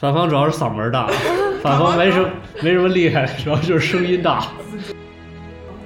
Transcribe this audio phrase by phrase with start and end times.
[0.00, 1.08] 反方主要是嗓门大，
[1.60, 2.28] 反方没什么
[2.60, 4.44] 没什么厉害，主要就是声音大。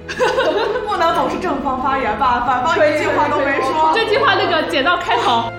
[0.87, 3.91] 不能总是正方发言吧，反方一句话都没说。
[3.95, 5.51] 这句话那个剪刀开头，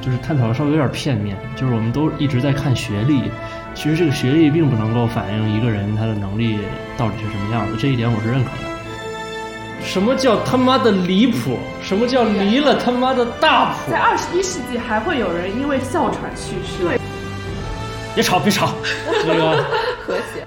[0.00, 3.30] 就是探讨的稍微有点片面，就是我们都一直在看学历，
[3.74, 6.60] 其实这个学历并不能够反映一个人他的能力
[6.96, 8.64] 到底是什么样子，这一点我是认可的。
[9.82, 11.58] 什么叫他妈的离谱？
[11.82, 13.90] 什么叫离了他妈的大谱？
[13.90, 16.82] 在二十一世纪还会有人因为哮喘去世。
[16.88, 16.98] 对，
[18.14, 18.72] 别吵，别吵，
[19.26, 19.64] 那个
[20.06, 20.46] 和谐。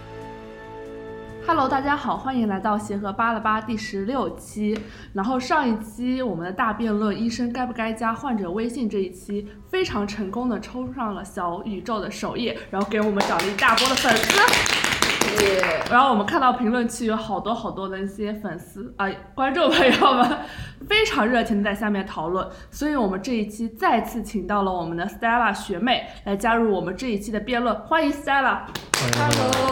[1.46, 4.80] Hello，大家好，欢迎来到协和扒了扒第十六期。
[5.12, 14.97] 然后上一期我们的大辩论医生该不该加患者微信这一期非常成功的抽上了小宇宙的首页，然后给我们涨了一大波的粉丝。
[15.44, 15.84] 耶！
[15.90, 20.40] 然后我们看到评论区有好多好多的一些粉丝啊、观众朋友们
[20.88, 28.62] 非常热情的在下面讨论，所以我们这一期再次请到了我们的 Stella 学妹来加入我们这一期的辩论，欢迎 Stella。
[29.16, 29.72] Hello，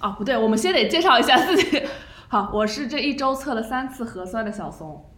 [0.00, 1.82] 啊，不对，我们先得介绍一下自己。
[2.28, 5.10] 好，我是这一周测了三次核酸的小松。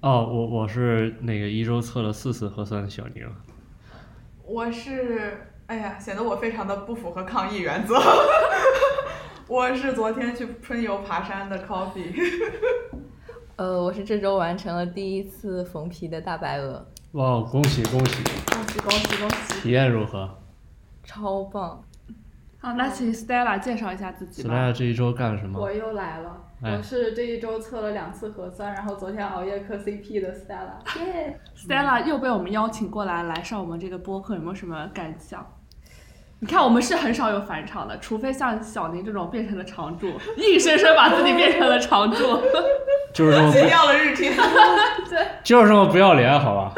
[0.00, 3.24] 哦，我我是那个一周测了四次核酸的小宁。
[4.44, 7.94] 我是，哎呀，显得我非常的不符合抗议原则。
[9.48, 12.12] 我是昨天去春游爬山的 Coffee。
[13.56, 18.22] 呃，我是这周完成了第一次缝皮的大白鹅，哇，恭喜恭喜！
[18.22, 19.60] 恭喜恭喜恭喜！
[19.62, 20.28] 体验如何
[21.04, 21.82] 超棒！
[22.58, 24.50] 好，那请 Stella 介绍一下自己吧。
[24.50, 25.72] ？Stella 这一周干了什么我？
[25.72, 31.00] 又来了，哎我是这一周测了两次核酸，然后昨天熬夜磕 CP 的 Stella。
[31.02, 35.46] 耶！Stella 又被我们邀请过来来上我们这个播客，有没有什么感想？
[36.42, 42.36] 你看，我们是很少有返场的，除非像小宁这种变成了常驻，硬生生把自己变成了常驻。
[43.14, 44.34] 就是这么挤掉了日天。
[45.44, 46.74] 就是这么不要脸，好吧？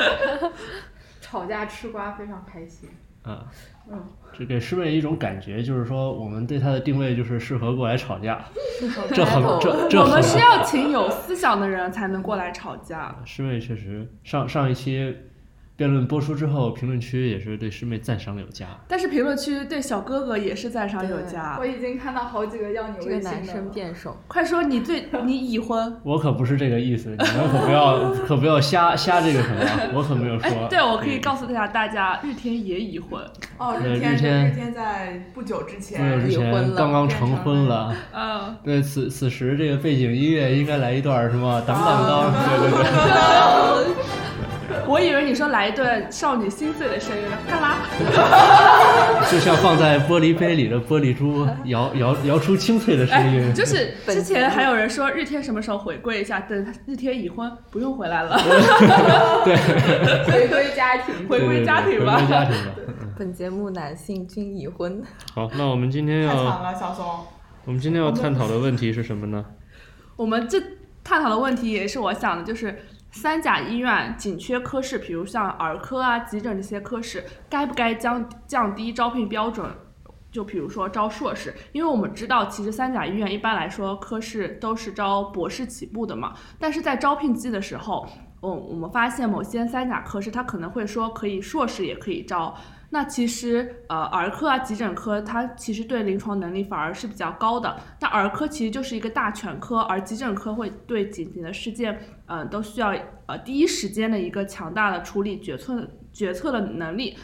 [1.22, 2.90] 吵架吃瓜非常开心。
[3.26, 3.38] 嗯
[3.90, 4.04] 嗯，
[4.36, 8.44] 这给师妹一种感觉，就是说我们对她的定位就是适合过来吵架，
[9.08, 13.16] 这这很这这很我们是要请有思想的人才能过来吵架。
[13.24, 15.16] 师妹确实上上一期
[15.76, 18.66] 辩论播出之后，评论区也是对师妹赞赏有加。
[18.86, 21.66] 但是评论区对小哥哥也是赞赏有加我。
[21.66, 23.70] 已经看到好几个要你这个男生的了。
[23.70, 25.96] 变手，快说你最 你已婚？
[26.04, 29.64] 我可不是这个意思，你们可不要 可不要瞎瞎这个什么，
[29.94, 30.48] 我可没有说。
[30.48, 33.20] 哎，对，我可以告诉大家，大家日天也已婚。
[33.58, 34.14] 哦，日天
[34.48, 37.92] 日天在不久之不久前之离婚了前刚刚成婚了。
[38.12, 44.04] 嗯，对，此此时这个背景音乐应该来一段什么当当当，对对对。
[44.88, 47.76] 我以为你说来一段少女心碎的声音，干嘛？
[49.30, 53.54] 就像放在玻璃杯里的玻璃珠摇摇摇出清脆的声哎，音。
[53.54, 58.38] 就是之前还有人说日天什么时候回归一下，等日天已婚不用回来了，
[59.44, 59.56] 对，
[60.30, 61.28] 回归家庭。
[61.28, 62.72] 回归家庭吧回归家庭吧。
[63.16, 65.02] 本节目男性均已婚。
[65.34, 67.06] 好，那我们今天要太惨了，小松。
[67.64, 69.44] 我们今天要探讨的问题是什么呢？
[70.16, 70.60] 我们这
[71.02, 72.78] 探讨的问题也是我想的，就是
[73.14, 79.70] 三甲医院紧缺科室，比如像儿科啊、急诊这些科室，该不该降降低招聘标准？
[80.32, 88.04] 就比如说招硕士，因为我们知道，其实三甲医院一般来说科室都是招博士起步的嘛，但是在招聘季的时候，
[88.40, 92.52] 我我们发现某些三甲科室他可能会说可以硕士也可以招，
[92.94, 97.76] 那其实呃儿科啊急诊科它其实对临床能力反而是比较高的。
[98.00, 102.94] 那儿科其实就是一个大全科，而急诊科会对紧急的事件，嗯都需要
[103.26, 107.16] 呃第一时间的一个强大的处理决策决策的能力。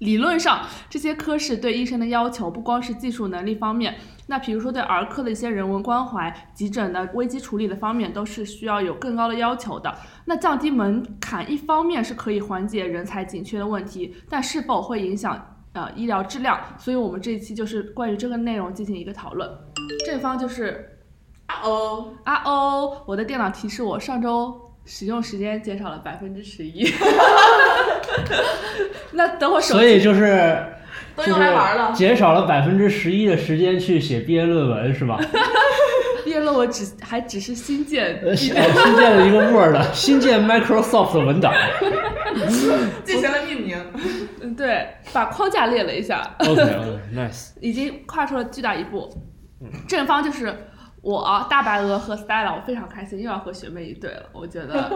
[0.00, 3.96] 理论上，这些科室对医生的要求不光是技术能力方面，
[4.26, 9.94] 那比如说对儿科的一些人文关怀、急诊的危机处理的方面，都是需要有更高的要求的。
[10.24, 16.58] 那降低门槛，一方面是可以缓解人才紧缺的问题，但是否会影响呃医疗质量？
[16.78, 19.48] 所以我们这一期就是关于这个内容进行一个讨论。
[20.06, 20.98] 这方就是
[21.44, 26.90] 啊哦，啊哦，我的电脑提示我上周使用时间减少了百分之十一。
[29.12, 30.56] 那等会手所以就是
[31.16, 31.92] 都用来玩了。
[31.92, 35.18] 减少了百分之十一的时间去写毕业论文是吧？
[36.24, 41.52] 毕业论文只还只是新建呃，新建了一个 Word，新建 Microsoft 的文档。
[43.04, 43.76] 进行了命名。
[44.42, 46.22] 嗯对，把框架列了一下。
[46.38, 47.52] OK OK，nice。
[47.60, 49.08] 已经跨出了巨大一步。
[49.88, 50.54] 正方就是
[51.02, 54.90] 我大白鹅和 Stella，我非常开心，又要和学妹一对了，我觉得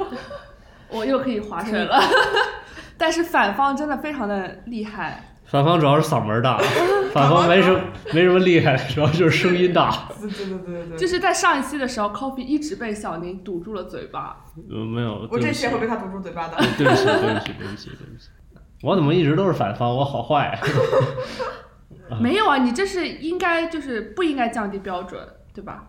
[0.88, 2.00] 我又可以划水了。
[2.96, 6.58] 但是反方真的非常的厉害，反方主要是嗓门大，
[7.12, 7.81] 反方没什么
[8.12, 10.08] 没什么厉害，主要就是声音大。
[10.20, 10.96] 对对对对对。
[10.96, 14.44] 就是在上一期的时候，Coffee 一直被小宁堵住了嘴巴。
[14.70, 16.56] 呃，没有，我这期会被他堵住嘴巴的。
[16.78, 18.28] 对不起，对不起，对不起，对不起。
[18.82, 19.88] 我怎么一直都是反方？
[19.96, 20.58] 我好坏。
[22.20, 25.20] 没有啊，你这是应该就是不应该降低标准，
[25.52, 25.84] 对吧？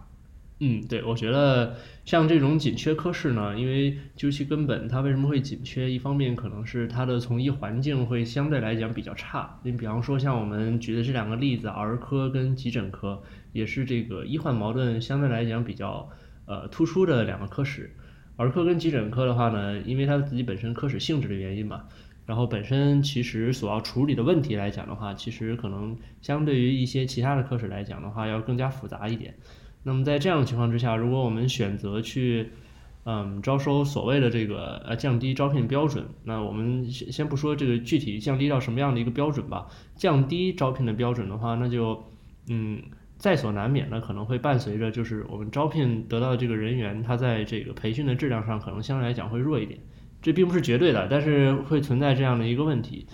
[0.60, 1.75] 嗯，对，我觉得
[2.06, 5.92] 像这种紧缺科室呢，因为究其根本，它为什么会紧缺？
[5.92, 9.60] 一方面可能是它的从医环境会相对来讲比较差。
[9.63, 13.22] 你比方说像我们举的这两个例子，儿科跟急诊科，
[13.52, 16.10] 也是这个医患矛盾相对来讲比较
[16.46, 17.94] 呃突出的两个科室。
[18.38, 21.84] 儿科跟急诊科的话呢，因为它自己本身科室性质的原因嘛，
[22.25, 29.36] 然后本身其实所要处理的问题来讲的话，其实可能相对于一些其他的科室来讲的话，要更加复杂一点。
[29.87, 32.49] 那么在这样的情况之下，如果我们选择去，
[33.03, 42.03] 嗯，招收所谓的这个呃降低招聘标准，那我们先先不说这个具体降低到什么样的一个标准吧，降低招聘的标准的话，那就
[42.47, 42.81] 嗯
[43.19, 49.79] 在所难免的可能会伴随着就是我们招聘得到的这个人员，他在这个培训的质量上可能相对来讲会弱一点，
[50.19, 53.05] 这并不是绝对的，但是会存在这样的一个问题，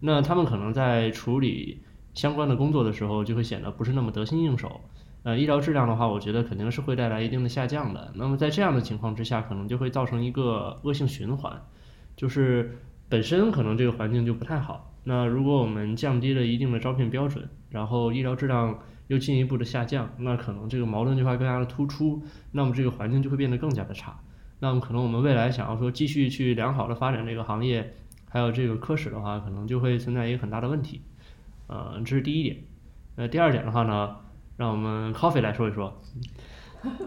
[0.00, 1.82] 那他们可能在处理
[2.14, 4.80] 相关的工作的时候就会显得不是那么得心应手。
[5.26, 8.12] 呃，医疗质量的话，我觉得肯定是会带来一定的下降的。
[8.14, 11.60] 那么在这样的情况之下，可能就会造成一个恶性循环，
[12.14, 12.78] 就是
[13.08, 14.94] 本身可能这个环境就不太好。
[15.02, 18.78] 那如果我们降低了一定的招聘标准，然后医疗质量
[19.08, 24.20] 又进一步的下降，那可能这个矛盾就会更加的突出，那么这个环境就会变得更加的差。
[24.60, 27.94] 那么可能我们未来想要说继续去良好的发展这个行业，
[28.30, 31.02] 还有这个科室的话，可能就会存在一个很大的问题。
[31.66, 32.58] 呃，这是第一点。
[33.16, 34.18] 呃，第二点的话呢？
[34.56, 36.00] 让我们 Coffee 来说一说。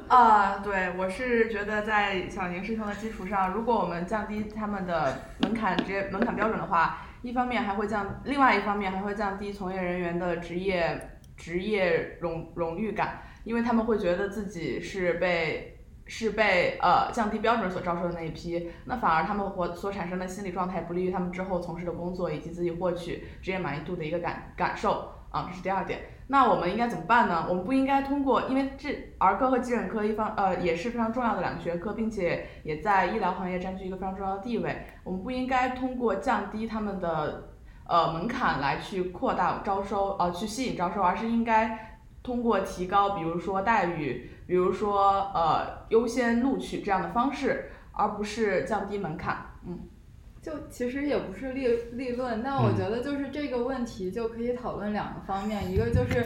[0.07, 26.01] 啊，对，我是觉得在小宁师兄的基础上，如果我们降低他们的门槛职业门槛标准的话，一方面还会降，另外一方面还会降低从业人员的职业职业荣荣誉感，因为他们会觉得自己是被是被呃降低标准所招收的那一批，那反而他们活所产生的心理状态不利于他们之后从事的工作以及自己获取职业满意度的一个感感受啊，这是第二点。
[26.31, 27.47] 那我们应该怎么办呢？
[27.49, 34.85] 我们不应该通过，因为这儿科和急诊科一方呃也是非常重要的两个学科，并且也在医疗行业占据一个非常重要的地位。
[35.03, 37.49] 我们不应该通过降低他们的
[37.87, 49.48] 呃门槛来去扩大招收，呃去吸引招收，而是应该通过提高，比如说待遇，比如说呃优先录取这样的方式，而不是降低门槛。
[50.39, 50.41] 嗯。
[50.41, 56.23] 就其实也不是立立论，但我觉得就是这个问题就可以讨论两个方面，一个就是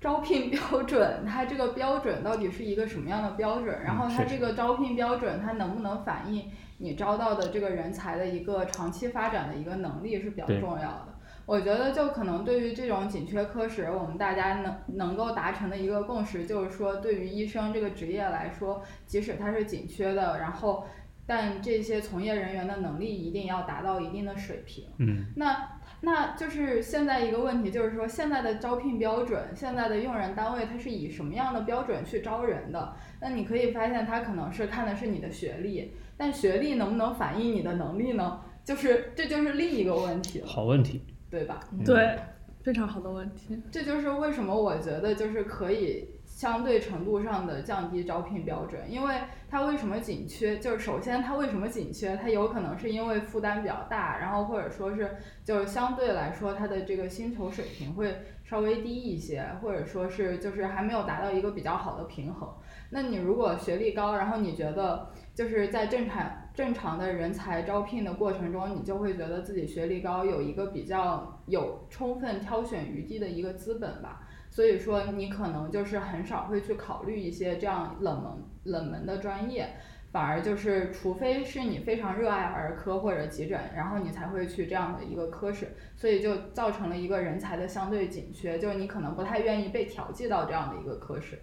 [0.00, 11.08] 招聘标准，它这个标准到底是一个什么样的标准，然后它这个招聘标准它能不能反映你招到的这个人才的一个长期发展的一个能力是比较重要的。
[11.44, 20.86] 我觉得就可能对于这种紧缺科室，我们大家能能够达成的一个共识就是说，对于医生这个职业来说，即使它是紧缺的，然后。
[21.30, 24.86] 但这些从业人员的能力一定要达到一定的水平。
[24.98, 32.96] 嗯，那那就是现在一个问题，就是说现在的招聘标准，现在的用人单位它是以什么样的标准去招人的？
[33.20, 38.40] 那你可以发现，他可能是看的是你的学历，但学历能不能反映你的能力呢？
[38.64, 40.48] 就是这就是另一个问题了。
[40.48, 41.00] 好问题，
[41.30, 41.60] 对吧？
[41.86, 42.18] 对，
[42.64, 43.62] 非常好的问题。
[43.70, 46.08] 这就是为什么我觉得就是可以。
[46.40, 49.14] 相对程度上的降低招聘标准，因为
[49.50, 50.58] 它为什么紧缺？
[50.58, 52.16] 就是首先它为什么紧缺？
[52.16, 62.48] 它有可能是因为负担比较大，然后或者说是就是相对来说它的这个薪酬水平会稍微低一些，或者说是就是还没有达到一个比较好的平衡。
[62.88, 74.26] 那你如果学历高，然后你觉得就是在正常正常的人才招聘的过程中，你就会觉得自己学历高，有一个比较有充分挑选余地的一个资本吧。
[74.50, 78.32] 所以说，你可能就是很少会去考虑一些这样冷门
[78.64, 79.68] 冷门的专业，
[80.10, 91.38] 反而就是除非是你非常热爱儿科或者急诊，然后你才会去这样的一个科室，所以就造成了一个人才的相对紧缺，就是你可能不太愿意被调剂到这样的一个科室。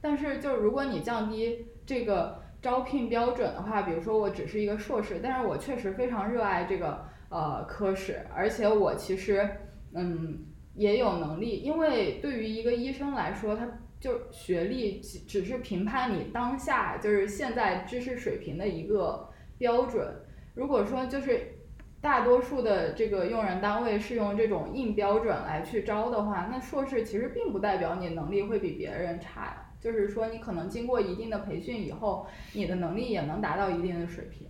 [0.00, 9.50] 但是，就如果你降低这个招聘标准的话，比如说我只是一个硕士，但是我确实非常热爱这个呃科室，而且我其实
[9.94, 10.46] 嗯。
[10.74, 13.68] 也有能力，因为对于一个医生来说，他
[14.00, 20.12] 就学历只只是评判你当下就是现在知识水平的一个标准。
[20.54, 21.58] 如果说就是
[22.00, 29.68] 大多数的这个用人单位是用这种硬标准来去招的话，那硕士其实并不代表你能力会比别人差呀。
[29.78, 34.48] 就是说你可能经过一定的培训以后，你的能力也能达到一定的水平。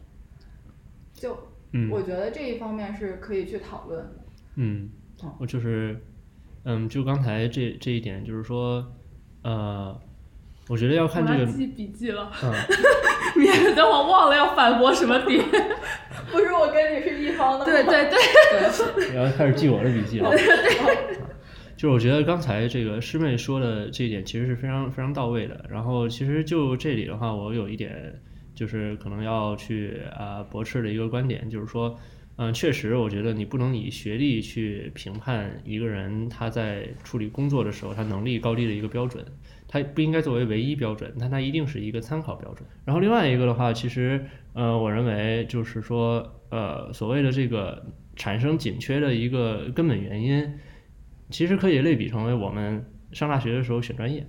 [1.13, 1.37] 就
[1.91, 4.25] 我觉得这一方面是可以去讨论的。
[4.55, 4.91] 嗯，
[5.39, 6.01] 我就是。
[6.65, 8.85] 嗯，就刚才这这一点，就是说，
[9.43, 9.99] 呃，
[10.69, 11.47] 我觉得要看这个。
[11.47, 12.31] 记笔记了。
[12.43, 12.53] 嗯。
[13.35, 15.43] 免得我忘了要反驳什么点。
[16.31, 17.65] 不是我跟你是一方的吗？
[17.65, 20.31] 对对对，然后开始记我的笔记了。
[21.77, 25.65] 就是我觉得刚才这个师妹说的这一点其实是非常非常到位的。
[25.71, 28.21] 然后其实就这里的话，我有一点
[28.55, 31.99] 就是可能要去啊驳斥的一个观点，就是说，
[32.37, 39.25] 嗯，确实我觉得你不能以学历去评判一个人他在处理工作的时候他能力高低的一个标准，
[39.69, 42.69] 它不应该作为唯一标准，但它一定是一个参考标准。
[42.85, 44.25] 然后另外一个的话，其实
[44.55, 47.85] 呃，我认为就是说，呃，所谓的这个
[48.17, 50.53] 产生紧缺的一个根本原因。
[51.31, 54.27] 其实可以类比成为我们上大学的时候选专业，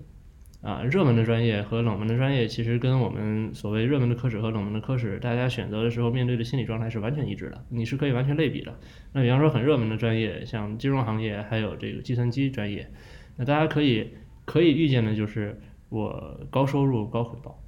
[0.63, 8.73] 啊，热门的专业和冷门的专业，其实跟我们所谓热门的科室和冷门的科室，大家选择的时候面对的心理状态是完全一致的，你是可以完全类比的。
[9.11, 12.89] 那比方说很热门的专业，像金融行业，还有这个计算机专业，
[13.35, 14.07] 那大家可以
[14.45, 17.61] 可以预见的就是我高收入高回报，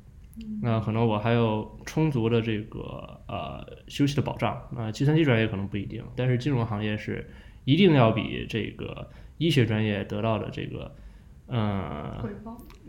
[0.61, 4.57] 那可能我还有充足的这个呃休息的保障。
[4.73, 7.29] 那计算机专业可能不一定，但是金融行业是
[7.65, 9.09] 一定要比这个。
[9.37, 10.95] 医学专业得到的这个，
[11.47, 12.23] 呃，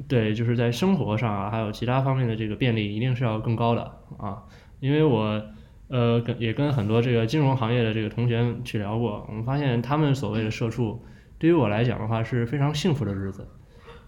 [0.08, 3.82] 对，就是在生活上啊，还有其他方面的这个便利，一定是要更高的
[4.18, 4.42] 啊。
[4.80, 5.42] 因为我，
[5.88, 11.02] 呃，跟也跟很多这个金融行业的这个同学去聊过，我们发现他们所谓的社畜，
[11.38, 13.46] 对于我来讲的话是非常幸福的日子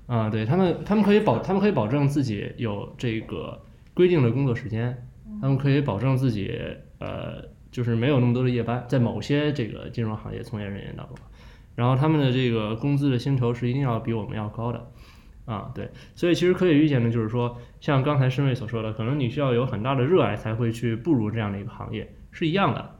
[0.06, 0.30] 啊。
[0.30, 3.60] 对他们，他们可以保，他们可以保证自己有这个
[3.92, 5.06] 规定的工作时间，
[5.42, 6.58] 他们可以保证自己，
[7.00, 11.16] 呃，就是没有那么多的夜班，在某些这个金融行业从业人员当中。
[11.78, 14.90] 然后他们的这个工资的薪酬是一定要比我们要高的，
[15.44, 22.96] 啊，对，所以其实可以预见的就是说，像刚才申卫所说的，可能你需要有很大的热爱才会去步入这样的一个行业，是一样的，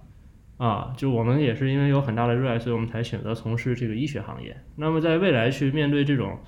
[0.58, 4.56] 啊，就我们也是因为有很大的热爱，所以我们才选择从事这个医学行业。
[4.76, 6.38] 那么在未来去面对这种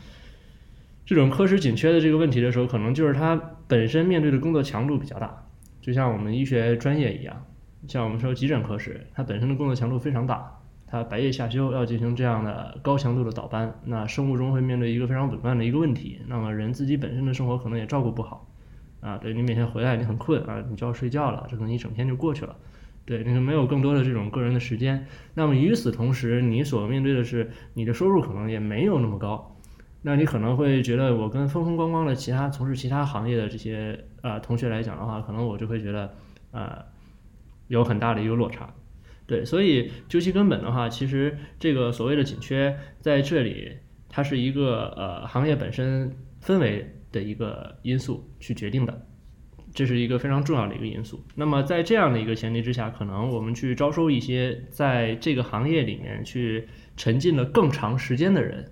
[1.05, 3.35] 这种科室紧缺的这个问题的时候，可能就是它
[3.67, 5.49] 本身面对的工作强度比较大，
[5.81, 7.45] 就像我们医学专业一样，
[7.89, 10.60] 像我们说急诊科室，它本身的工作强度非常大。
[10.91, 16.21] 他白夜下休要进行这样的高强度的倒班，那生物钟会面对一个非常紊乱的一个问题。
[16.27, 18.47] 那么人自己本身的生活可能也照顾不好，
[19.01, 22.57] 啊，对你每天回来你很困啊，你就要睡觉了，这可能一整天就过去了，
[23.05, 25.07] 对，你就没有更多的这种个人的时间。
[25.35, 29.57] 那么与此同时，你所面对的是你的收入可能也没有那么高，
[30.03, 36.13] 那你可能会觉得我跟风风光光的其他从事其他行业的这些呃同学来讲的话，可能我就会觉得
[36.51, 36.79] 呃
[37.69, 38.69] 有很大的一个落差。
[39.31, 43.71] 对，所以究其根本的话，其实这个所谓的紧缺在这里，
[44.09, 46.11] 它是一个呃行业本身
[46.43, 49.07] 氛围的一个因素去决定的，
[49.73, 51.25] 这是一个非常重要的一个因素。
[51.37, 58.69] 那么在这样的一个前提之下，可能我们去招收一些在这个行业里面去沉浸了更长时间的人，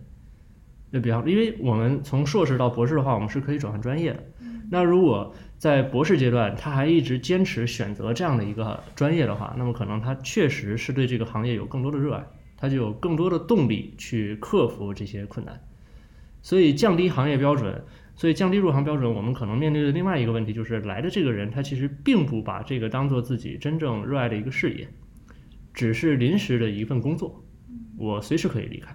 [0.93, 4.25] 就比方，因为我们从硕士到博士的话，我们是可以转换专业的。
[4.71, 15.61] 那如果在博士阶段，他还一直坚持选择这样的一个专业的话，那么可能他确实是对这个行业有更多的热爱，他就有更多的动力去克服这些困难。
[16.43, 17.83] 所以降低行业标准，
[18.15, 24.89] 所以降低入行标准，我们可能面对的另外一个问题就是，来的这个人他其实并不把这个当做自己真正热爱的一个事业，
[25.73, 27.43] 只是临时的一份工作，
[27.97, 28.95] 我随时可以离开。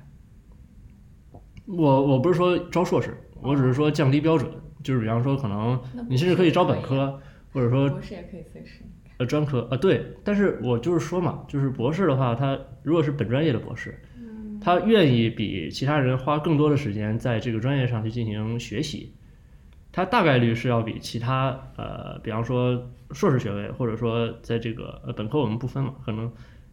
[1.65, 4.49] 我我不是说招硕士，我只是说降低标准。
[4.83, 7.19] 就是比方说，可能你甚至可以招本科，
[7.51, 8.83] 或者说博士也可以随时
[9.17, 13.99] 呃专科啊对，但是我就是说嘛，就是博士的话，他如果是本专业的博士，
[14.59, 19.13] 他愿意比其他人花更多的时间在这个专业上去进行学习，
[19.91, 26.31] 他大概率是要比其他呃，比方说硕士学位，或者说在这个呃本科我们不分嘛，可能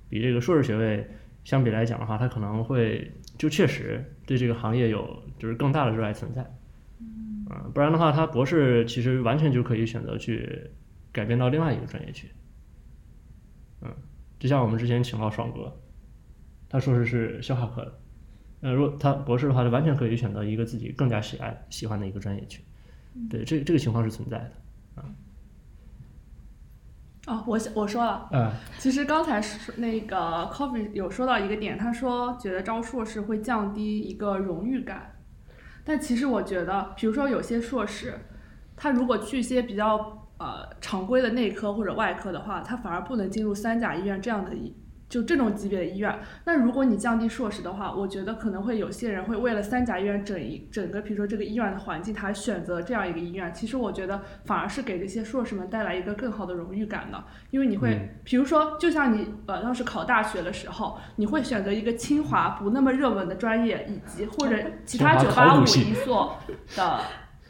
[0.09, 1.07] 比这个硕士学位
[1.45, 6.45] 相比来讲的话，他可能会就确实对这个行业有就是更大的热爱存在。
[7.53, 10.71] 嗯，不然的话，他博士其实完全就可以选择去
[11.11, 12.31] 改变到另外一个专业去。
[13.83, 13.93] 嗯，
[14.39, 15.77] 就像我们之前请到爽哥，
[16.69, 18.01] 他硕士是消化科的，
[18.61, 22.63] 呃，如果他博士的话，就完全可以选择一个自己更加喜爱、喜欢的一个专业去。
[23.29, 25.03] 对，这这个情况是存在的。
[25.03, 25.05] 啊。
[27.27, 30.17] 哦，我我说了，嗯，其实刚才是那个
[30.53, 35.17] Coffee 有说到一个点，他说觉得招硕士会降低一个荣誉感。
[35.85, 38.19] 但其实我觉得，比如说有些硕士，
[38.77, 44.75] 他如果去一些比较呃常规的内科或者外科的话，他反而不能进入三甲医院这样的医
[45.11, 46.19] 就这种级别的医院。
[46.47, 53.53] 那如果你降低硕士的话，我觉得可能会有些人会为了三甲医院整一整个，比如说这个医院的环境，他选择这样一个医院。
[53.53, 66.39] 其实我觉得反而是给这些硕士们带来一个更好的荣誉感的，因为你会，比如说就像你呃当时考大学的时候，你会选择一个清华不那么热门的专业，以及或者其他九八五一所
[66.77, 67.01] 的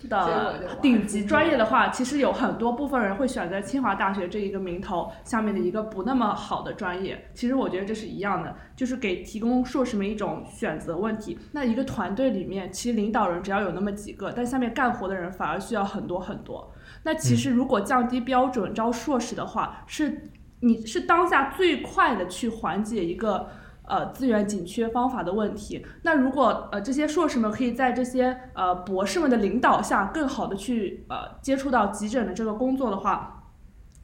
[0.09, 7.29] 的顶级专业的话，其实有很多部分人会选择清华大学这一个名头下面的一个不那么好的专业。
[7.35, 11.39] 其实我觉得这是一样的，就是给提供硕士们一种选择问题。
[11.53, 16.73] 那一个团队里面，其实领导人只要有那么几个，但下面干活的人反而需要很多很多。
[17.03, 20.31] 那其实如果降低标准招硕士的话，是
[20.61, 23.49] 你是当下最快的去缓解一个。
[23.91, 25.85] 呃，资源紧缺方法的问题。
[26.03, 33.43] 那如果呃这些硕士们可以在这些呃博士们的领导下，更好的去呃接触到急诊的这个工作的话，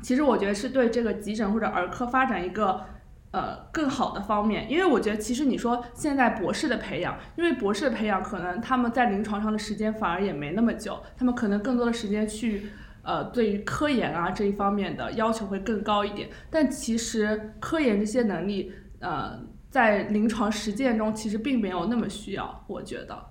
[0.03, 2.81] 其实我觉得是对这个急诊或者儿科发展一个
[3.31, 4.69] 呃更好的方面。
[4.69, 12.71] 因为我觉得其实你说现在博士的培养，因为博士的培养可能他们在临床上的时间反而也没那么久，他们可能更多的时间去
[13.03, 16.29] 呃对于科研啊这一方面的要求会更高一点。
[16.51, 19.55] 但其实科研这些能力呃。
[19.77, 23.27] 在临床实践中，其实并没有那么需要，我觉得。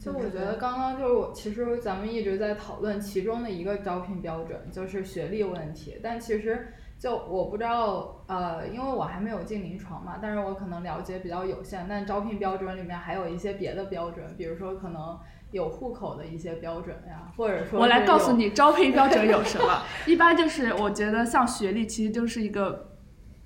[0.00, 5.96] 就我觉得刚刚就是我，其实咱们一直在讨论其中的一个招聘标准，就是学历问题。
[6.02, 11.86] 但其实就我不知道，呃，因为我还没有进临床嘛，但是我可能了解比较有限。
[11.88, 15.16] 但招聘标准里面还有一些别的标准，比如说可能
[15.52, 17.78] 有户口的一些标准呀，或者说。
[17.78, 19.82] 我来告诉你，招聘标准有什么？
[20.06, 22.90] 一般就是我觉得像学历，其实就是一个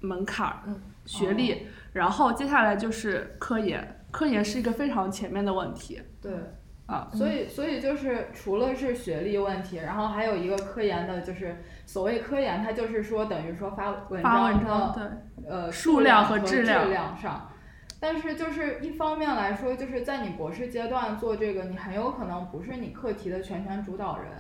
[0.01, 0.63] 门槛儿，
[1.05, 1.67] 学历。
[1.93, 6.01] 然后接下来就是科研，科研是一个非常前面的问题。
[6.23, 6.33] 对，
[6.87, 17.51] 啊，所以所以就是除了是学历问题，然后还有一个科研的，就是所谓科研，它就是说等于说发文章的呃数量和质量上。
[18.01, 24.31] 但是就是一方面来说，就是在你博士阶段做这个，你很有可能不是你课题的全权主导人，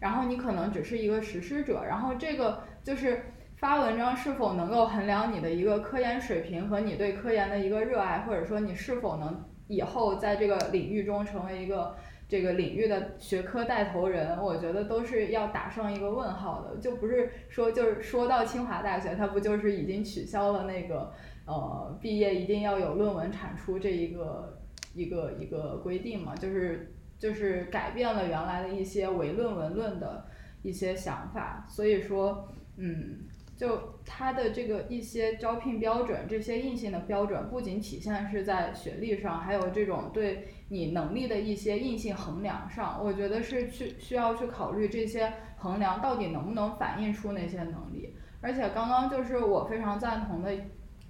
[0.00, 3.26] 然后你可能只是一个实施者，然后这个就是。
[3.60, 11.94] 发文章是否能够衡量你的一个科研水平和你对科研的一个热爱，或者说你是否能以后在这个领域中成为一个
[12.26, 16.78] 这个领域的学科带头人，我觉得都是要打上一个问号的。
[16.78, 21.12] 就不是说就是说到清华大学，它不就是已经取消了那个
[21.44, 24.58] 呃毕业一定要有论文产出这一个
[24.94, 26.34] 一个一个规定嘛？
[26.34, 30.24] 就是就是改变了原来的一些唯论文论的
[30.62, 31.66] 一些想法。
[31.68, 33.18] 所以说，嗯。
[33.60, 48.16] 就它的这个一些招聘标准，这些硬性的标准，不仅体现是在学历上，还有这种对你能力的一些硬性衡量上，我觉得是去需要去考虑这些衡量到底能不能反映出那些能力。
[48.40, 50.54] 而且刚刚就是我非常赞同的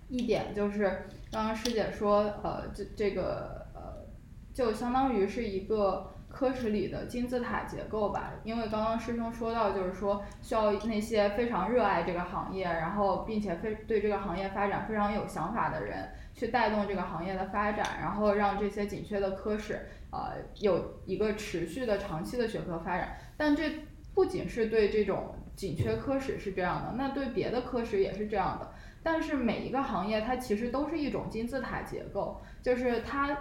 [0.08, 4.04] 一点，就是刚刚师姐说，呃，这这个呃，
[4.52, 6.10] 就相当于是一个。
[6.40, 23.18] 科室里的金字塔结构吧，因为刚刚师兄说到，就是说需要那些非常热爱这个行业，然后并且非对这个行业发展非常有想法的人，去带动这个行业的发展，然后让这些紧缺的科室，呃，有一个持续的长期的学科发展。
[23.37, 23.70] 但这
[24.14, 28.72] 不仅是对这种紧缺科室是这样的，那对别的科室也是这样的。
[29.03, 33.37] 但是每一个行业它其实都是一种金字塔结构，就是它。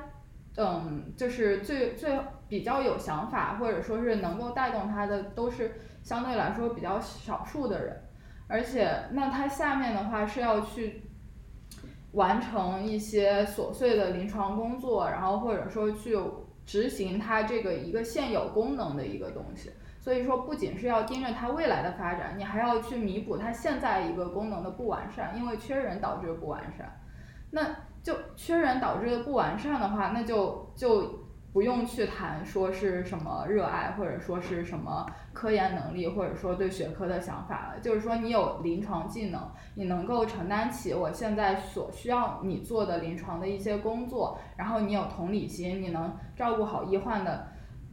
[0.57, 7.95] 嗯，就是最最比较有想法，或者说是能够带动他的，都是相对来说比较少数的人，
[8.47, 11.03] 而且那他下面的话是要去
[12.11, 16.17] 完成一些琐碎的临床工作，然后或者说去
[16.65, 26.99] 执行他这个一个现有功能的一个东西，所以说不仅是要盯着他未来的发展，你还要去弥补他现在一个功能的不完善，因为缺人导致不完善，
[27.51, 27.61] 那。
[28.03, 37.79] 就缺人导致的不完善的话，那就就不用去谈说是什么热爱，或者说是什么科研能力，或者说对学科的想法了。
[37.81, 47.47] 就是说你有临床技能，你能够承担起我现在所需要你做的临床的一些工作，然后你有同理心，你能照顾好医患的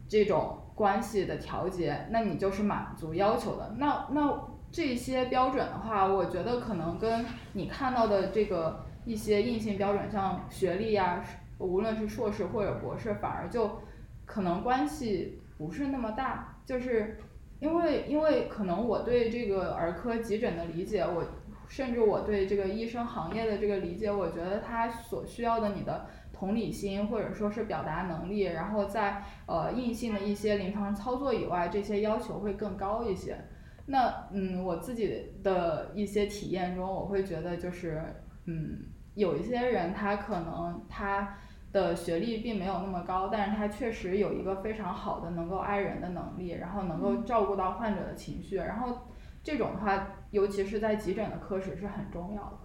[0.07, 3.75] 这种关系的调节，那你就是满足要求的。
[3.79, 4.39] 那那
[4.71, 8.86] 这些标准的话，我觉得可能跟你看到的这个。
[9.07, 11.25] 一些硬性标准，像学历呀，
[11.59, 13.81] 无论是硕士或者博士，反而就
[14.27, 16.59] 可能关系不是那么大。
[16.67, 17.17] 就是
[17.61, 21.25] 因为，因为可能我对这个儿科急诊的理解，我
[21.69, 33.39] 甚至我对这个医生行业的这个理解，我觉得他所需要的你的同理心或者说是表达能力，然后在呃硬性的一些临床操作以外，这些要求会更高一些。
[33.87, 38.03] 那嗯，我自己的一些体验中，我会觉得就是
[38.47, 38.87] 嗯。
[39.17, 41.37] 有一些人，他可能他
[41.73, 48.95] 的学历并没有那么高，但是他确实有一个非常好的能够爱人的能力，然后能够照顾到患者的情绪，然后
[49.43, 52.59] 这种的话，尤其是在急诊的科室是很重要的，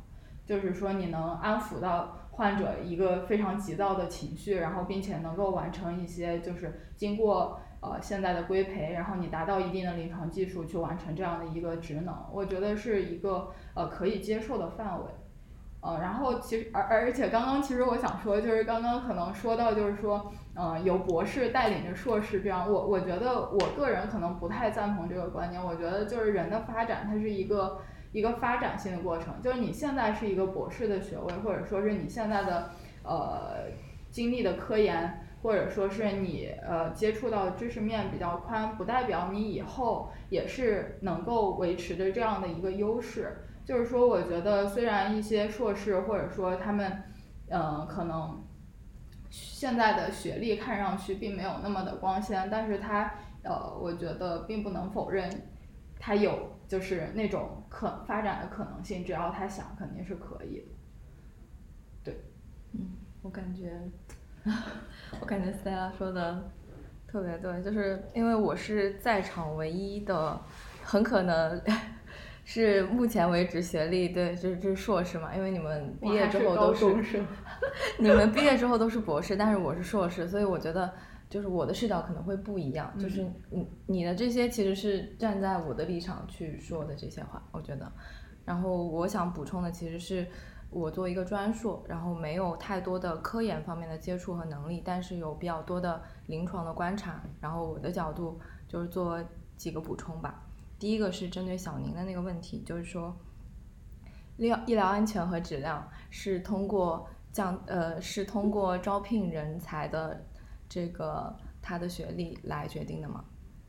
[0.45, 15.05] 就是说你能安抚到患者一个非常急躁的情绪，然后并且能够完成一些就是经过呃现在的规培，然后你达到一定的临床技术去完成这样的一个职能，我觉得是一个呃可以接受的范围。
[15.83, 25.59] 呃，然后其实而而且刚刚其实我想说，就是刚刚可能说到就是说，呃，由博士带领着硕士这样，我我觉得我个人可能不太赞同这个观点。
[25.59, 27.79] 我觉得就是人的发展，它是一个
[28.11, 29.41] 一个发展性的过程。
[29.41, 32.69] 就是你现在是一个博士的学位，或者说是你现在的
[33.03, 33.71] 呃
[34.11, 43.45] 经历的科研，或者说是你呃接触到知识面比较宽，不代表你以后也是能够维持着这样的一个优势。
[43.71, 47.03] 就是说，我觉得虽然一些硕士或者说他们，
[47.47, 48.43] 嗯，可能
[49.29, 55.29] 现在的学历看上去并没有那么的光鲜，但是他，呃，我觉得并不能否认，
[55.97, 60.65] 他有就是那种可发展的可能性，只要他想，肯定是可以的。
[62.03, 62.25] 对，
[62.73, 62.89] 嗯，
[63.21, 63.71] 我感觉，
[65.21, 66.51] 我感觉 Stella 说的
[67.07, 70.37] 特别对，就是因为我是在场唯一的，
[70.83, 71.61] 很可能。
[72.53, 75.33] 是目前为止学历对，就是这是硕士嘛？
[75.33, 77.23] 因为你们毕业之后都是，
[77.97, 80.93] 你们毕业之后都是博士，但是我是硕士，所以我觉得
[81.29, 82.93] 就是我的视角可能会不一样。
[82.99, 87.89] 就是你你的这些其实是站在我的立场去说的这些话，我觉得。
[88.43, 90.27] 然后我想补充的其实是
[90.69, 98.37] 我作为一个专硕，然后没有太多的科研方面的接触和能力，但是有比较多的临床的观察，然后我的角度
[98.67, 99.17] 就是做
[99.55, 100.43] 几个补充吧。
[100.81, 103.15] 第一个是针对小宁的那个问题，就是说，
[104.37, 110.25] 医疗医疗安全和质量是通过降呃是通过招聘人才的
[110.67, 113.23] 这个他的学历来决定的吗？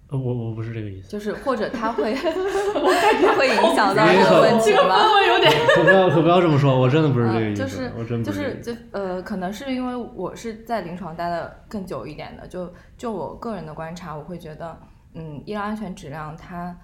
[0.09, 1.09] 呃，我我不是这个意思。
[1.11, 4.97] 就是或者他会，他会影响到 这个问题吗？
[5.29, 5.53] 有点。
[5.77, 7.63] 可不要可不要这么说，我真的不是这个意思。
[7.63, 14.81] 就是我真就是就呃，可能是因为我是在临床待的更久一点的，就就我个人的观察，我会觉得，
[15.13, 16.75] 嗯，医疗安全质量它。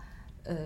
[0.49, 0.57] 呃，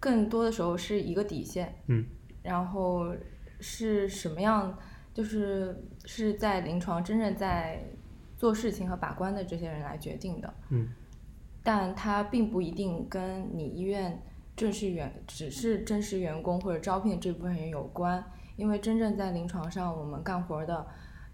[0.00, 2.06] 更多的时候是一个底线，嗯，
[2.42, 3.14] 然后
[3.60, 4.78] 是什么样，
[5.12, 7.84] 就是是在临床真正在
[8.38, 10.88] 做事情和把关的这些人来决定的，嗯，
[11.62, 14.22] 但他并不一定跟你医院
[14.56, 18.24] 正式员只是正式员工或者招聘这部分人有关，
[18.56, 20.86] 因为真正在临床上我们干活的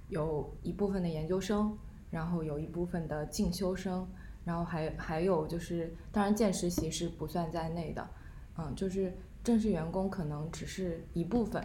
[0.08, 1.78] 有一部分的研究生，
[2.10, 4.04] 然后有一部分的进修生。
[4.44, 8.04] 然后还还有就是，当然见实习是不算在内的，
[8.58, 11.64] 嗯，就是正式员工可能只是一部分，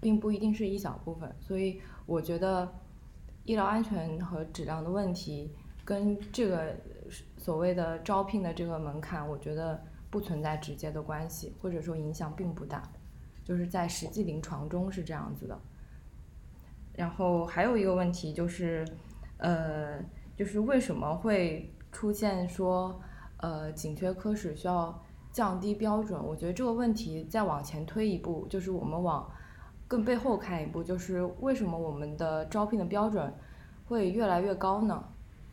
[0.00, 1.32] 并不一定是一小部分。
[1.38, 2.68] 所以我觉得
[3.44, 6.74] 医疗安全和质量的问题跟这个
[7.38, 12.82] 所谓的招聘的这个门槛，我觉得不存在直接的关系，或者说影响并不大，
[13.44, 15.56] 就是在实际临床中是这样子的。
[16.92, 18.84] 然后还有一个问题就是，
[19.36, 20.02] 呃，
[20.36, 21.72] 就是为什么会？
[21.92, 23.00] 出现说，
[23.38, 29.28] 呃，紧缺科室需要降低标准，我觉得这个问题再往前推一步，就是我们往
[29.88, 33.32] 更背后看一步，就是为什么我们的招聘的标准
[33.86, 35.04] 会越来越高呢？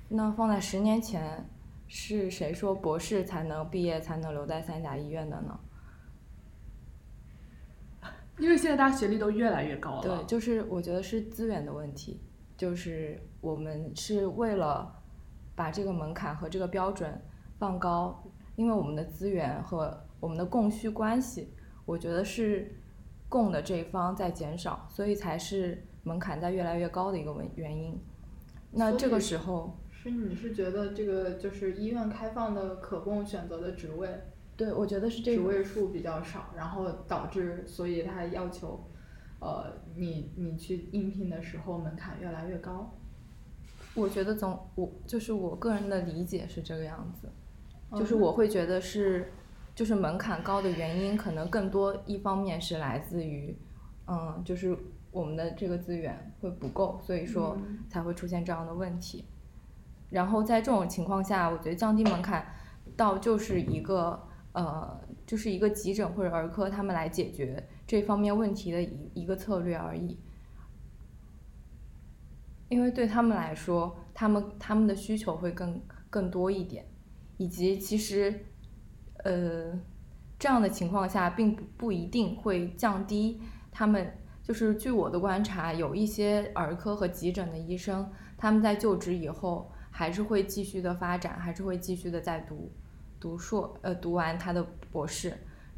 [0.10, 1.50] 那放在十年前，
[1.88, 5.60] 是谁说博士才能毕业才能留在三甲医院的呢？
[8.38, 10.04] 因为现在大家学历都越来越高了。
[10.04, 12.22] 对，就是我觉得是资源的问题，
[12.56, 14.94] 就是我们是为了。
[15.58, 17.20] 把这个门槛和这个标准
[17.58, 18.24] 放高，
[18.56, 21.52] 因为我们的资源和我们的供需关系，
[21.84, 22.80] 我觉得是
[23.28, 28.00] 供的这一方在减少，所以才是门槛在越来越高的一个原原因。
[28.70, 34.08] 那这个时候是你是觉得这个就是医院开放的可供选择的职位，
[34.56, 38.88] 对我觉得是这个职位数比较少，然后导致所以他要求，
[39.40, 42.94] 呃，你你去应聘的时候门槛越来越高。
[43.98, 47.28] 我觉得总我就是我个人的理解是这个样子，
[47.98, 49.34] 就是我会觉得是，
[49.74, 53.58] 就是门槛高的原因可能更多一方面是来自于，
[54.08, 54.78] 嗯，就是
[55.10, 57.58] 我们的这个资源会不够，所以说
[57.90, 59.26] 才会出现这样的问题。
[60.10, 62.46] 然后在这种情况下，我觉得降低门槛，
[62.96, 64.22] 倒就是一个
[64.54, 70.18] 呃，就是一个急诊或者儿科他们来解决这方面问题的一一个策略而已。
[72.70, 76.86] 因为对他们来说，他们他们的需求会更更多一点，
[77.38, 78.46] 以及其实，
[79.24, 79.80] 呃，
[80.38, 84.12] 这样的情况下并不不一定会降低他们。
[84.44, 92.72] 就是据我的观察，有一些儿科和急诊的医生，他们在就职以后还是会继续的发展，还是会继续的在读
[93.20, 95.30] 读硕，呃，读完他的博士，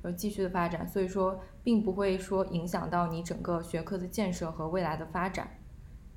[0.04, 0.88] 然后继续的发展。
[0.88, 5.50] 所以说，并不会说影响到你整个学科的建设和未来的发展。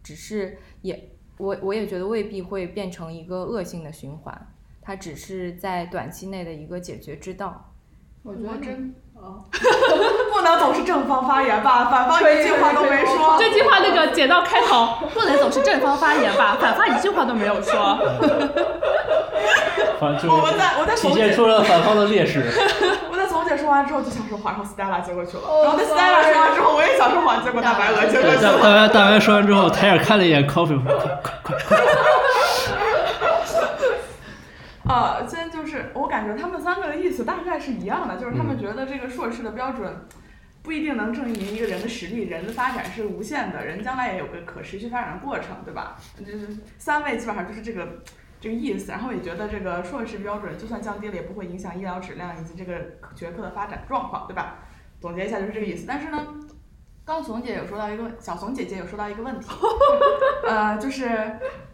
[0.03, 4.49] 只是也，我我也觉得未必会变成一个恶性的循环，
[4.81, 7.73] 它只是在短期内的一个解决之道。
[8.25, 9.45] 我觉得真哦，
[10.33, 13.37] 不能总是正方发言吧，反方一句话都没说。
[13.39, 17.99] 这句话那个剪到开头，不能总是正方发言吧，反方一句话都没有说。
[19.99, 22.45] 反就我在我在体现出了反方的劣势。
[23.73, 28.53] 完之后就想说话，然后 Stella 接过去了，然后在 Stella 说完之后，我也想说话，结果大白鹅接过，去了。
[28.63, 31.79] 大大白大白说完之后，抬眼看了一眼 coffee，快快快快！
[34.85, 40.07] 啊，现在就是我感觉他们三个的意思大概是一样的，就是他们觉得这个硕士的标准
[40.63, 45.97] 不一定能证明一个人的实力，人的发展是无限的，人将来也有个可持续发展的过程，对吧？
[46.19, 47.87] 就是三位基本上就是这个
[48.43, 52.75] 这个意思，然后也觉得这个硕士标准就算降低了，也不会影响医疗质量以及这个
[53.15, 54.59] 学科的发展状况，对吧？
[55.01, 55.87] 总结一下就是这个意思。
[55.87, 56.27] 但是呢，
[57.05, 59.49] 刚怂姐有说到一个小怂姐姐有说到一个问题，
[60.45, 61.09] 呃，就是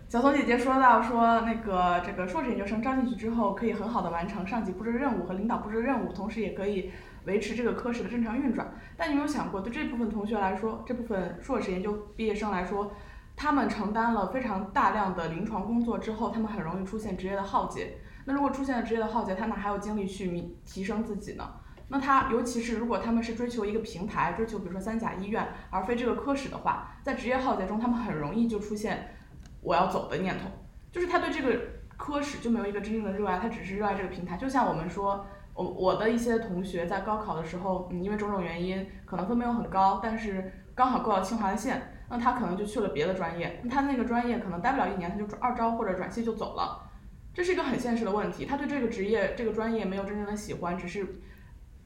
[0.08, 6.90] 小松姐姐说到说那个这个硕士研究生招进去之后，可以很好的完成上级布置任务和领导布置的任务，同时也可以
[7.24, 8.70] 维持这个科室的正常运转。
[8.96, 12.92] 但你有没有想过，对这部分同学来说，这部分硕士研究毕业生来说，
[13.38, 17.98] 他们承担了非常大量的临床工作之后，他们很容易出现职业的耗竭。
[18.24, 21.48] 那如果出现了职业的耗竭，他哪还有精力去提升自己呢？
[21.86, 29.14] 那他尤其是如果他们是追求一个平台，追求比如说三甲医院，而非这个科室的话，在职业耗竭中，他们很容易就出现
[29.62, 30.46] 我要走的念头，
[30.90, 31.60] 就是他对这个
[31.96, 34.36] 科室就没有一个真正的热爱，他只是热爱这个平台。
[34.36, 35.24] 就像我们说，
[35.54, 46.88] 我我的一些同学在高考的时候，嗯，因为种种原因，可能分没有很高，但是刚好过到清华的线，那他可能就去了别的专业，那他那个专业可能待不了一年，他就转二招或者转系就走了。
[47.34, 51.20] 这是一个很现实的问题，他对这个职业、这个专业没有真正的喜欢，只是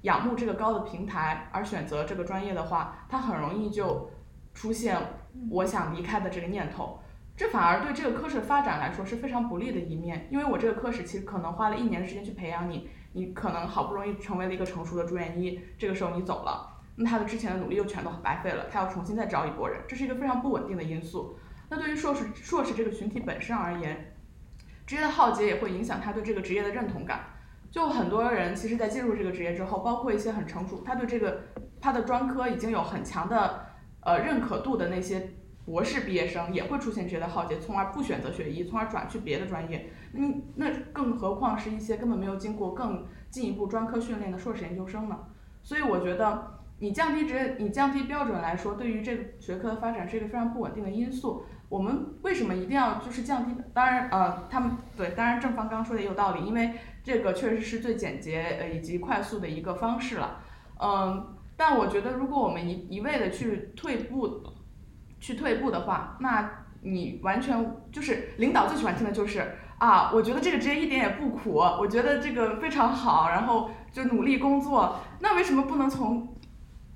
[0.02, 4.10] 仰慕这个高的平台而选择这个专业的话，他很容易就
[4.54, 4.96] 出现
[5.50, 6.98] 我想离开的这个念头。
[7.36, 21.38] 这反而对这个科室的发展来说是非常不利的一面，因为我这个科室其实可能花了一年的时间去培养你，你可能好不容易成为了一个成熟的住院医，这个时候你走了，那他的之前的努力又全都白费了，他要重新再招一波人，这是一个非常不稳定的因素。
[21.70, 24.14] 那对于硕士硕士这个群体本身而言，
[24.86, 27.20] 职业的浩劫也会影响他对这个职业的认同感。
[27.70, 31.44] 就很多人其实，在进入这个职业之后，包括一些很成熟，他对这个
[31.80, 33.66] 他的专科已经有很强的
[34.00, 35.30] 呃认可度的那些
[35.64, 39.90] 博士毕业生，也会出现职业的浩劫，从而不选择学医，从而转去别的专业。
[40.12, 45.18] 嗯，那更何况是一些根本没有经过更进一步专科训练的硕士研究生呢？
[45.62, 51.44] 所以我觉得，你降低职业，你降低标准来说，对于这个学科的发展是一个非常不稳定的因素。
[51.68, 53.54] 我们为什么一定要就是降低？
[53.72, 56.72] 当然，呃，他们对，当然正方刚刚说的也有道理，因为
[57.04, 60.40] 这个确实是最简洁呃以及快速的一个方式了。
[60.80, 64.42] 嗯，但我觉得如果我们一一味的去退步，
[65.20, 74.96] 去退步的话，那你完全就是领导最喜欢听的就是啊，我觉得这个职业一点也不苦，我觉得这个非常好，然后就努力工作。
[75.20, 76.26] 那为什么不能从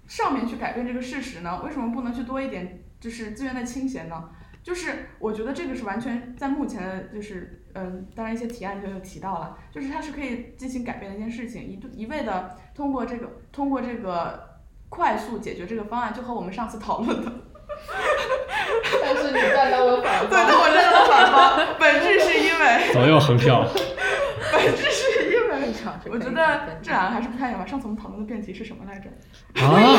[0.06, 1.60] 上面去改变这个事实呢？
[1.64, 4.30] 为什么不能去多一点就是资源的倾斜呢？
[4.62, 17.32] 就是我觉得这个是完全在目前的，就是嗯，当然一些提案就有提到了，就是它是可以进行改变的一件事情，一一味的通过这个通过这个快速解决这个方案，就和我们上次讨论的，
[19.02, 23.62] 但是你站到了反方对但，我站到了反方，本质是因为左右横跳，
[24.52, 25.56] 本质是因为
[26.10, 27.66] 我觉得这两个还是不太一样吧。
[27.66, 29.08] 上次我们讨论的辩题是什么来着？
[29.64, 29.98] 啊！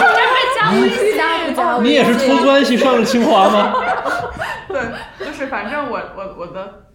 [0.56, 1.78] 加不加？
[1.82, 3.74] 你也是托关系上了清华吗？
[4.68, 4.82] 对，
[5.20, 6.88] 就是反正我我我的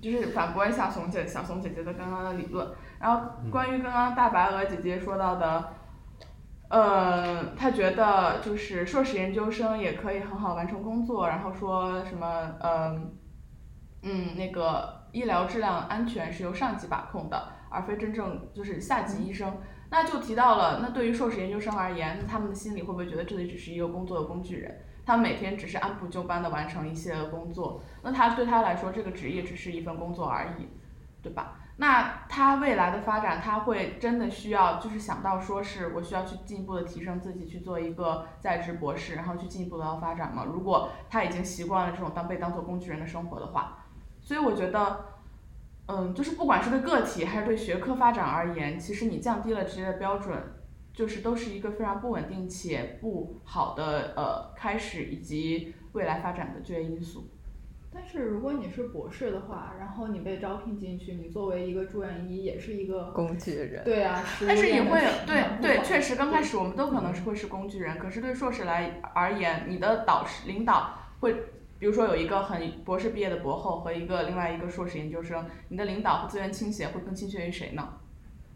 [0.00, 2.66] 就是反驳一下怂姐小怂姐姐的刚刚的理论，
[3.00, 5.64] 然后关于刚刚大白鹅姐姐说到的，
[6.68, 13.12] 呃，她觉得就是硕士研究生也可以很好完成工作，然后说什么嗯
[14.02, 19.56] 嗯那个医疗质量安全是由上级把控的，而非真正就是下级医生。
[19.90, 24.80] 那就提到了，那对于硕士研究生而言，那他们的心里会不会觉得这里只是一个工作的工具人？
[25.06, 30.66] 他每天只是按部就班的完成一些工作，那他对他来说，这个职业只是一份工作而已，
[31.22, 31.58] 对吧？
[31.76, 40.44] 那他未来的发展，他会真的需要就是想到说是我需要去进一步的提升自己，去做一个在职博士，然后去进一步的发展吗？
[40.44, 43.84] 如果他已经习惯了这种当被当做工具人的生活的话，
[44.20, 45.13] 所以我觉得。
[45.86, 50.36] 嗯，就是不管是对个体还是对学科发展而言，其实你降低了职业的标准，
[50.92, 57.28] 就是都是一个非常不稳定且不好的呃开始以及未来发展的就业因素。
[57.96, 63.84] 但是如果你是博士的话，然后你被招聘进去，你作为一个住院医也是一个工具人。
[63.84, 71.36] 对啊，但是也会对对，确实刚开始我们都可能是会是工具人，可是对硕士来而言，你的导师领导会
[71.78, 77.86] 比如说有一个很博士毕业的博后和一个另外一个硕士研究生，你的领导和资源倾斜会更倾斜于谁呢？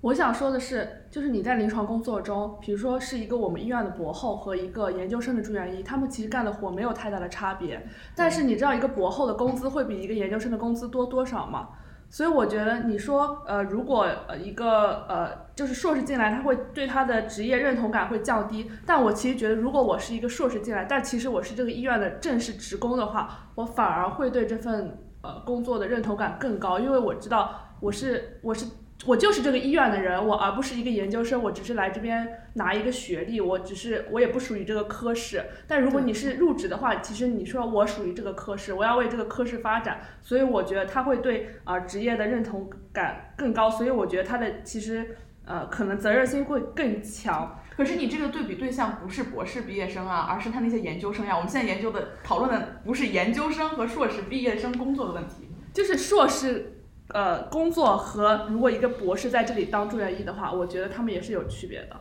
[0.00, 7.85] 我想说的是，就是你在临床工作中，比如说是一个我们医院的博后和一个研究生的住院医，他们其实干的活没有太大的差别。
[8.14, 11.70] 但是你知道一个博后的工资会比一个研究生的工资多多少吗？
[12.10, 18.70] 所以我觉得你说，呃，如果呃一个呃就是硕士进来，他会对他的职业认同感会降低。
[18.86, 28.66] 但我其实觉得，如果我是一个硕士进来，但其实我是这个医院的正式职工的话，我反而会对这份呃工作的认同感更高，因为我知道我是我是。
[29.06, 35.40] 我就是这个医院的人，我而不是一个研究生，我只是来这边拿一个学历，我只是我也不属于这个科室。
[35.68, 47.56] 但如果你是入职的话，其实你说我属于这个科室，我要为这个科室发展，所以我觉得他会对啊职业的认同感更高，所以我觉得他的其实呃可能责任心会更强。
[47.76, 51.37] 可是你这个对比对象不是博士毕业生啊，而是他那些研究生呀。
[51.37, 56.74] 我们现在研究的讨论的不是研究生和硕士毕业生工作的问题，就是硕士。
[57.08, 61.96] 呃，工作和如果一个博士在这里当住院医的话，我觉得他们也是有区别的。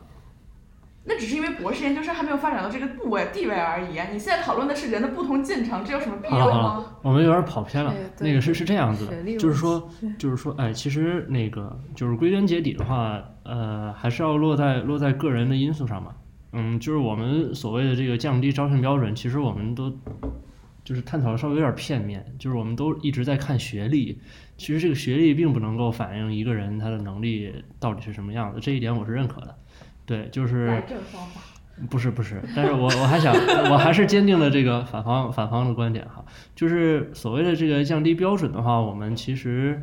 [1.09, 4.07] 那只是因为博士研究生还没有发展到这个部位地位而已啊！
[4.11, 6.85] 你现在讨论的是人的不同进程，这有什么必要吗？
[7.01, 7.93] 我们有点跑偏了。
[8.19, 9.89] 那个是是这样子的，就是说，
[10.19, 16.11] 就是说，哎，其实那个就是归根结底的话，呃，还是要落在落在个人的因素上嘛。
[16.51, 19.89] 嗯，就是我们所谓的这个降低招聘标准，其实我们都。
[20.87, 24.17] 就是探讨的稍微有点片面，就是我们都一直在看学历，
[24.57, 29.53] 其实这个学历并不能够反映一个人他的能力到底是什么样子，这一点我是认可的。
[30.05, 30.81] 对，就是
[31.89, 33.35] 不是不是，但是我我还想，
[33.69, 36.23] 我还是坚定了这个反方反方的观点哈，
[36.55, 39.81] 就是所谓的这个降低标准的话，我们其实。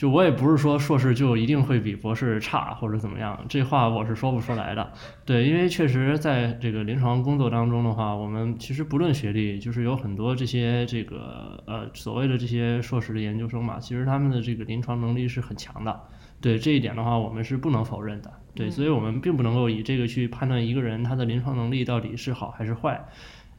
[0.00, 4.90] 就我也不是说硕士就一定会比博士差或者怎么样，这话我是说不出来的。
[5.26, 16.00] 对，因为确实在这个临床工作当中的话，我们其实不论学历，就是有很多这些这个呃所谓的这些硕士的研究生嘛，其实他们的这个临床能力是很强的。
[16.40, 18.32] 对这一点的话，我们是不能否认的。
[18.54, 23.06] 对，所以我们并不能够以这个去判断一个人他的临床能力到底是好还是坏。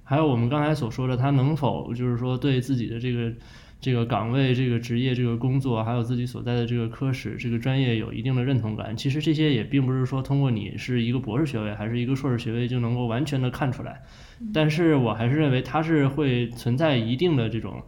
[0.03, 3.31] 还有我们刚才所说的，他能否就是说对自己的这个。
[3.81, 8.95] 这个岗位、这个职业、这个工作，还有自己所在的这个科室、这个专业有一定的认同感。
[8.95, 14.03] 其实这些也并不是说通过你是一个博士学位还是一个硕士学位就能够完全的看出来。
[14.53, 17.81] 但是我还是认为它是会存在一定的这种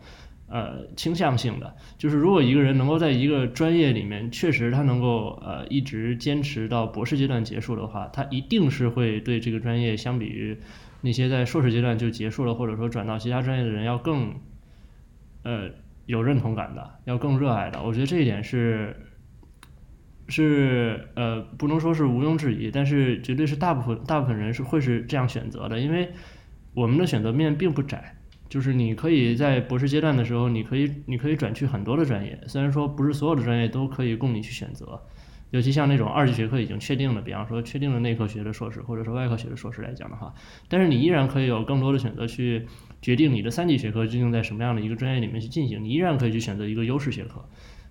[0.47, 1.75] 呃倾向性的。
[1.99, 10.57] 就是如果一个人能够在一个专业里面确实他能够呃一直坚持到博士阶段结束的话，他一定是会对这个专业相比于
[11.01, 14.33] 那些在硕士阶段就结束了或者说转到其他专业的人要更
[15.43, 15.69] 呃。
[16.05, 18.95] 有认同感的，要更热爱的，我觉得这一点是，
[20.27, 26.11] 是呃，不能说是毋庸置疑，但是绝对是大部分大部分人是会是这样选择的，因为
[26.73, 28.15] 我们的选择面并不窄，
[28.49, 35.01] 就是你可以在博士阶段的时候，你可以你可以转去很多的专业，虽然说不是所有的专业都可以供你去选择。
[35.51, 40.33] 尤其像那种二级学科已经确定了，比方说确定了内科学的硕士，或者说外科学的硕士来讲的话，
[40.67, 42.65] 但是你依然可以有更多的选择去
[43.03, 47.45] 决定你的三级学科究竟在什么样的一个专业里面去进行，你依然可以去选择一个优势学科。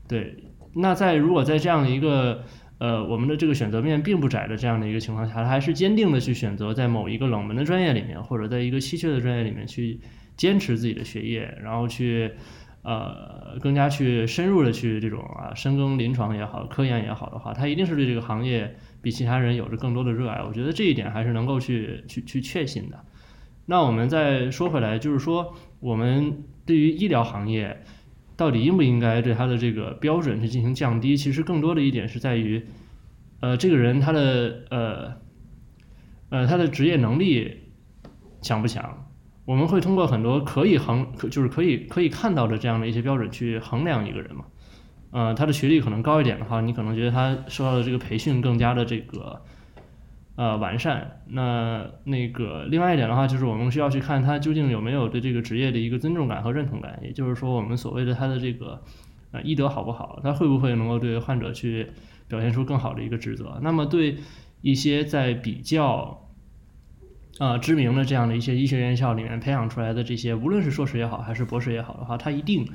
[0.08, 0.34] 对，
[0.74, 2.42] 那在如果在这样一个
[2.78, 10.00] 呃我们的这个选择面并不窄的这样的一个情况下，他还是坚定的去选择在某一个冷门的专业里面，或者在一个稀缺的专业里面去
[10.36, 12.32] 坚持自己的学业，然后去。
[12.84, 20.42] 呃，更加去深入的去这种啊，深耕临床也好，科研也好的话，他一定是对这个行业比其他人有着更多的热爱。
[20.42, 22.98] 我觉得这一点还是能够去去去确信的。
[23.66, 27.82] 那我们再说回来，就是说我们对于医疗行业
[28.36, 31.16] 到底应不应该对他的这个标准去进行降低？
[31.16, 32.66] 其实更多的一点是在于，
[33.40, 35.12] 呃，这个人他的呃
[36.30, 37.56] 呃他的职业能力
[38.40, 39.08] 强不强？
[39.44, 44.44] 我们会通过很多可以衡，就是可以可以看到的这样的一些标准去衡量一个人嘛。
[45.10, 49.42] 呃，他的学历可能高一点的话，你可能觉得他受到的这个培训更加的这个
[50.36, 51.22] 呃完善。
[51.26, 56.98] 那那个另外一点的话，就是我们需要去看他究竟有没有对这个职业的一个尊重感和认同感。
[57.02, 58.82] 也就是说，我们所谓的他的这个
[59.30, 61.88] 呃医德好不好，他会不会能够对患者去
[62.28, 63.58] 表现出更好的一个职责。
[63.62, 64.16] 那么对
[64.60, 66.18] 一些在比较。
[67.40, 72.68] 呃，知名的这样的一些医学院校里面培养出来的这些，无论是硕士也好，还是博士也好的话，他一定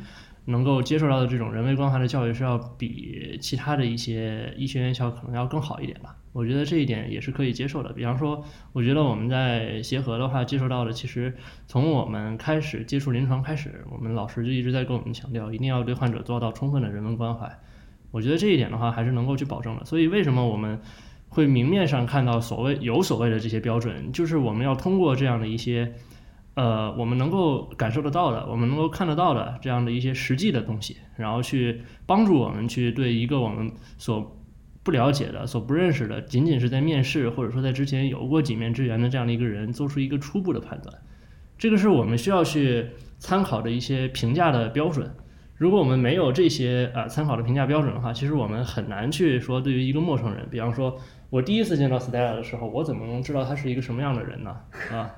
[0.45, 6.16] 能够接受到的这种人文关怀的教育是要比其他的一些医学院校可能要更好一点吧。
[6.37, 7.91] 我觉得这一点也是可以接受的。
[7.91, 11.35] 比方说，我觉得我们在协和的话接受到的，其实
[11.65, 17.51] 从我们开始接触临床开始，我们老师就一直在跟我们强调，一定要对患者做到充分的人文关怀。
[18.11, 19.83] 我觉得这一点的话，还是能够去保证的。
[19.83, 20.79] 所以为什么我们？
[21.29, 25.93] 会明面上看到所谓有所谓的这些标准，就是我们要通过这样的一些
[26.53, 34.36] 呃我们能够感受得到的，我们能够看得到的这样的一些实际的东西，然后去帮助我们去对一个我们所
[34.87, 40.95] 不了解的、所不认识的，仅仅是在面试或者说在之前有过几面之缘的这样的一个人，做出一个初步的判断。
[41.57, 42.87] 这个是我们需要去
[43.19, 45.11] 参考的一些评价的标准。
[45.57, 50.97] 如果我们没有这些呃参考的评价标准的话，其实我们很难去说对于一个陌生人，比方说
[51.29, 54.55] 我第一次见到 Stella 的时候，我怎么能知道他是一个什么样的人呢？
[54.93, 55.11] 啊，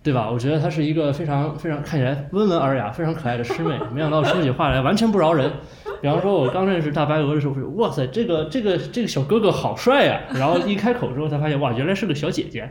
[0.00, 0.30] 对吧？
[0.30, 5.50] 我觉得她是一个非常非常看起来温文尔雅、非常可爱的师妹，没想到说起话来完全不饶人。
[6.00, 12.70] 比方说，我刚认识大白鹅的时候，哇塞，这个这个这个小哥哥好帅呀、然后一开口之后才发现，哇，原来是个小姐姐。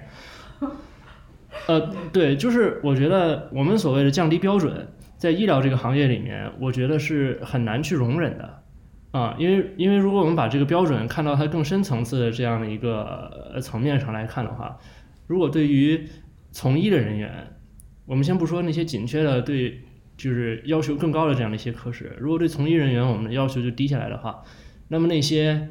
[1.67, 8.63] 呃，对，就是我觉得我们所谓的降低标准，在医疗这个行业里面，我觉得是很难去容忍的
[9.11, 14.77] 啊，因为因为如果我们把这个标准看到它更深层次的这样的一个层面上来看的话，
[15.25, 16.07] 如果对于
[16.51, 17.57] 从医的人员，
[18.05, 19.81] 我们先不说那些紧缺的对
[20.17, 24.43] 就是要求更高的这样的一些科室，如果对从医人员我们的要求就低下来的话，
[24.87, 25.69] 那么那些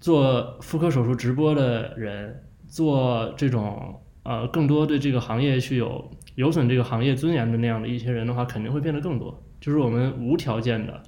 [0.00, 9.42] 做妇科手术直播的人，做这种呃更多对这个行业去有有损这个行业尊严的那样的一些人的话，肯定会变得更多。
[9.60, 11.02] 就是我们无条件的、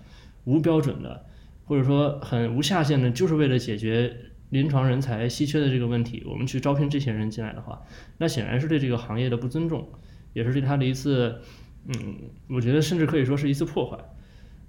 [0.44, 1.26] 无标准的，
[1.64, 4.14] 或者说很无下限的，就是为了解决
[4.50, 7.82] 临床人才稀缺的这个问题，我们去招聘这些人进来的话，
[8.18, 9.88] 那显然是对这个行业的不尊重，
[10.32, 11.40] 也是对他的一次，
[11.86, 12.16] 嗯，
[12.48, 13.98] 我觉得甚至可以说是一次破坏。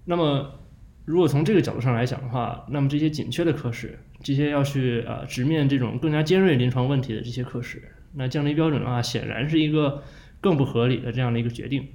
[0.05, 0.59] 那么，
[1.05, 7.81] 如果从这个角度上来讲的话，那么这些紧缺的科室，这些要去呃直面这种更加尖锐临床问题的这些科室，
[8.13, 10.03] 那降低标准的话，显然是一个
[10.41, 11.87] 更不合理的这样的一个决定。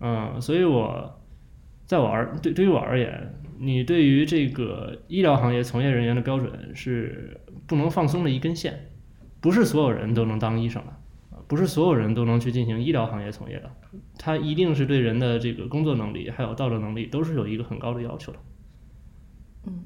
[0.00, 1.20] 嗯，所以我
[1.86, 8.90] 在我而对对于我而言，你对于这个医疗行业从业人员的标准是不能放松的一根线，
[9.40, 10.92] 不是所有人都能当医生的，
[11.52, 13.70] 不是所有人都能去进行医疗行业从业的，
[14.18, 18.38] 他一定是对人的这个工作能力还有道德能力都是有一个很高的要求的。
[19.66, 19.84] 嗯，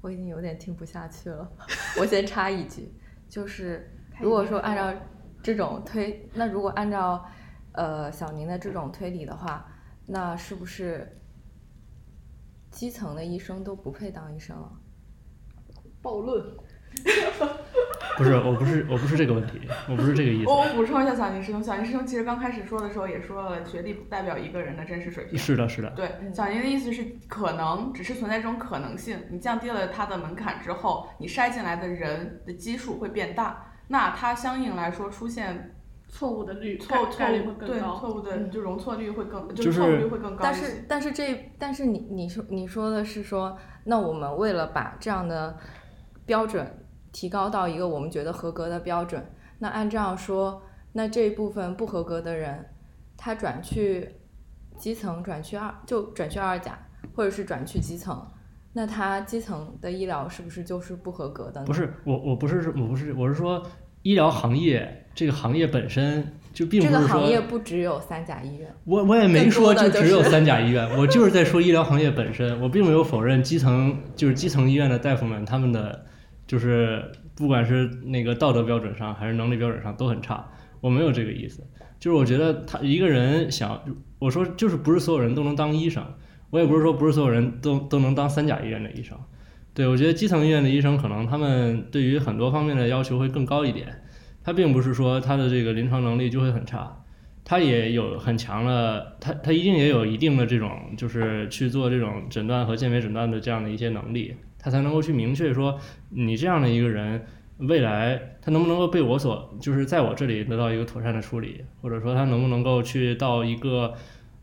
[0.00, 1.50] 我已经有点听不下去了，
[1.98, 2.92] 我先插一句，
[3.28, 4.96] 就是如果说按照
[5.42, 7.26] 这种推，那如果按照
[7.72, 9.66] 呃小宁的这种推理的话，
[10.06, 11.20] 那是不是
[12.70, 14.70] 基层的医生都不配当医生了？
[16.00, 16.56] 暴论。
[18.18, 20.50] 不是，我不是，我不是这个问题，我不是这个意思。
[20.50, 25.38] 我我补充一下小宁师兄，小宁师兄其实刚开始说的时候也说了，学历不代表一个人的真实水平。
[25.38, 35.76] 是的，是的，对，小宁的意思是可能只是存在这种可能性，你降低了它的门槛之后，你筛进来的人的基数会变大，那它相应来说出现
[36.08, 37.94] 错误的率错错概概率会误对更高。
[37.94, 40.40] 错误的嗯就容错率会更就是错误率会更高。
[40.42, 45.56] 但是但是这但是你你说你说的是说，那我们为了把这样的
[46.26, 46.66] 标准
[47.12, 49.24] 提高到一个我们觉得合格的标准，
[49.58, 52.66] 那按这样说，那这一部分不合格的人，
[53.16, 54.08] 他转去
[54.76, 56.78] 基层，转去二就转去二甲，
[57.14, 58.24] 或者是转去基层，
[58.72, 61.66] 那他基层的医疗是不是就是不合格的呢？
[61.66, 63.62] 不是我，我不是，我不是，我是说
[64.02, 68.72] 医疗行业这个行业本身就并这不是说个行业不只有三甲医院。
[68.84, 76.06] 我我也没说就只有三甲医院，我就是在说医疗行业本身，我并没有否认基层就是基层医院的大夫们他们的
[76.48, 77.00] 就是
[77.36, 80.44] 不管是那个道德标准上还是能力标准上都很差，
[80.80, 81.62] 我没有这个意思。
[82.00, 83.80] 就是我觉得他一个人想，
[84.18, 86.04] 我说就是不是所有人都能当医生，
[86.50, 89.16] 我也不是说不是所有人都都能当三甲医院的医生。
[89.74, 93.86] 对我觉得基层医院的医生可能他们对于很多方面的要求会更高一点，
[94.42, 97.04] 他并不是说他的这个临床能力就会很差。
[97.44, 105.78] 他也有很强的，他他一定也有一定的这种，就是去做这种诊断和鉴别诊断的这样的一些能力，他才能够去明确说，
[106.10, 107.24] 你这样的一个人，
[107.58, 113.94] 未来他能不能够被我所，就是在我这里得到一个妥善的处理，或者说他能不能够去到一个，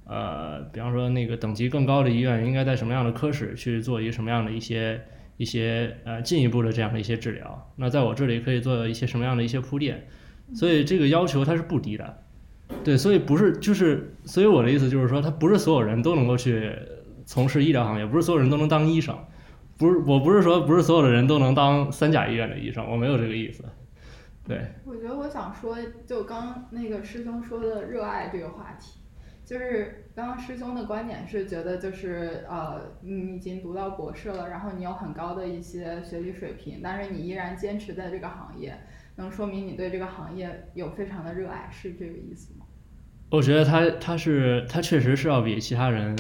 [0.05, 5.01] 呃，比方说那个等级更高的医院，应该在什么样的科室去做一个什么样的一些
[5.37, 10.07] 一些呃进一步的这样的一些治疗，那在我这里可以做一些什么样的一些铺垫，
[10.53, 12.21] 所以这个要求它是不低的。
[12.83, 16.71] 对，所以不是就是，所以我的意思就是说，他不是所有人都能够去
[17.23, 19.15] 从事医疗行业，不是所有人都能当医生，
[19.77, 23.63] 不是，我不是说不是所有的人都能当三甲医院的医生，我没有这个意思。
[24.47, 28.99] 对，我觉得我想说，就刚那个师兄说的热爱这个话题，
[29.43, 38.77] 就是刚刚师兄的观点是觉得就是呃，你已经读到博士了，然后你有很高的一些学历水平，但是你依然坚持在这个行业，
[39.15, 42.65] 能说明你对这个行业有非常的热爱，是这个意思吗？
[43.31, 46.15] 我觉得他他是他确实是要比其他人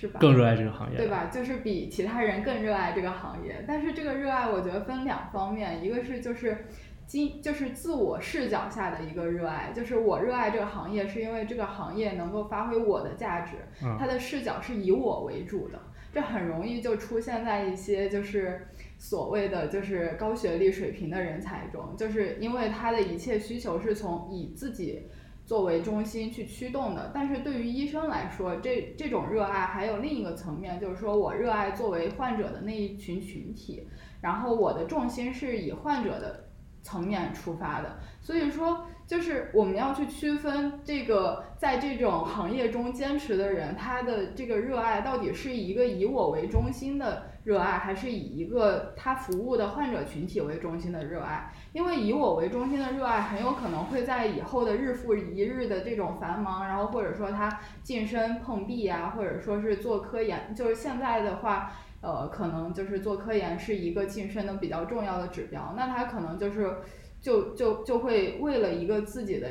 [0.00, 0.18] 是吧？
[0.18, 1.08] 更热爱这个行业，对？
[1.08, 1.30] 吧？
[1.32, 6.66] 就是比其他人更热爱这个行业，但是这个热爱我觉得分两方面，一个是就是
[7.06, 13.52] 今就是自我视角下的一个热爱，就是我热爱这个行业，是因为这个行业能够发挥我的价值，
[13.84, 15.78] 嗯它的视角是以我为主的，
[16.12, 18.66] 这很容易就出现在一些就是
[18.98, 25.06] 所谓的就是高学历水平的人才中，就是因为他的一切需求是从以自己
[25.44, 27.10] 作为中心去驱动的。
[27.14, 33.86] 但是对于医生来说，这这种热爱还有另一个层面，就是说我热爱作为患者的那一群群体，
[34.20, 36.44] 然后我的重心是以患者的
[36.82, 37.98] 层面出发的。
[38.20, 51.52] 所以说，就是我们要去区分这个在这种行业中坚持的人，他的这个热爱到底是一个以我为中心的热爱，还是以一个他服务的患者群体为中心的热爱？
[51.74, 61.70] 因为以我为中心的热爱，很有可能会在以后的日复一日的这种繁忙，然后或者说他晋升碰壁啊，或者说是做科研，就是现在的话。
[62.06, 66.70] 呃，可能就是做科研是一个晋升的比较重要的指标，那他可能就是
[67.18, 69.48] 就就就会为了一个自己的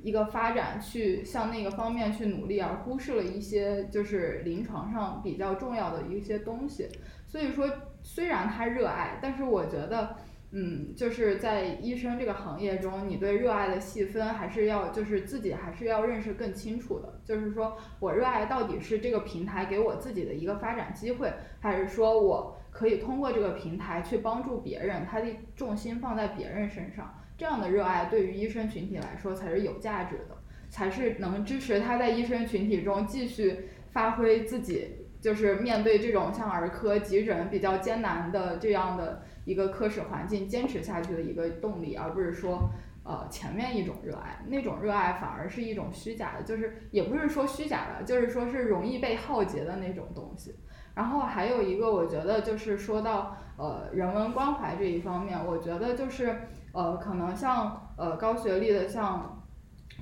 [0.00, 6.88] 一个发展去向那个方面去努力，而忽视了一些就是临床上比较重要的一些东西。
[7.26, 7.70] 所以说，
[8.02, 10.16] 虽然他热爱，但是我觉得，
[10.54, 17.20] 嗯，就是在医生这个行业中，你对热爱的细分还是要就是自己还是要认识更清楚的。
[17.24, 25.26] 就是说我热爱到底是这个平台给我自己的一个发展机会，还是说我可以通过这个平台去帮助别人，他的
[25.56, 27.14] 重心放在别人身上。
[27.38, 30.36] 这样的热爱对于医生群体来说才是有价值的，
[30.68, 42.70] 才是能支持他在医生群体中继续发挥自己，就是面对这种像儿科急诊比较艰难的这样的一个科室环境坚持下去的一个动力，而不是说。
[43.04, 50.54] 呃，前面一种热爱，那种热爱反而是一种虚假的，就是也不是说虚假的，就是说是容易被耗竭的那种东西。
[50.94, 59.41] 然后还有一个，我觉得就是说到呃人文关怀这一方面，我觉得就是呃可能像呃高学历的像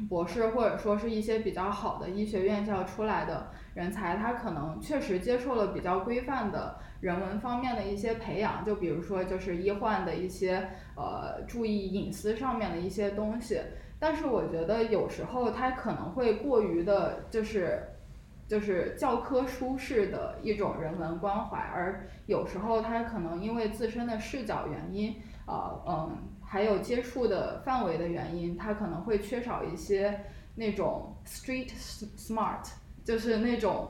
[0.08, 13.60] 博士或者说是一些比较好的医学院校出来的人才，他可能确实接受了比较规范的人文方面的一些培养，就比如说就是医患的一些呃注意隐私上面的一些东西。
[13.98, 17.82] 但是我觉得有时候他可能会过于的，就是
[18.48, 25.14] 就是教科书式的一种人文关怀，而有时候他可能因为自身的视角原因，
[25.46, 26.16] 呃嗯，
[26.52, 30.24] 还有接触的范围的原因，他可能会缺少一些
[30.56, 31.70] 那种 street
[32.16, 32.68] smart，
[33.04, 33.88] 就是那种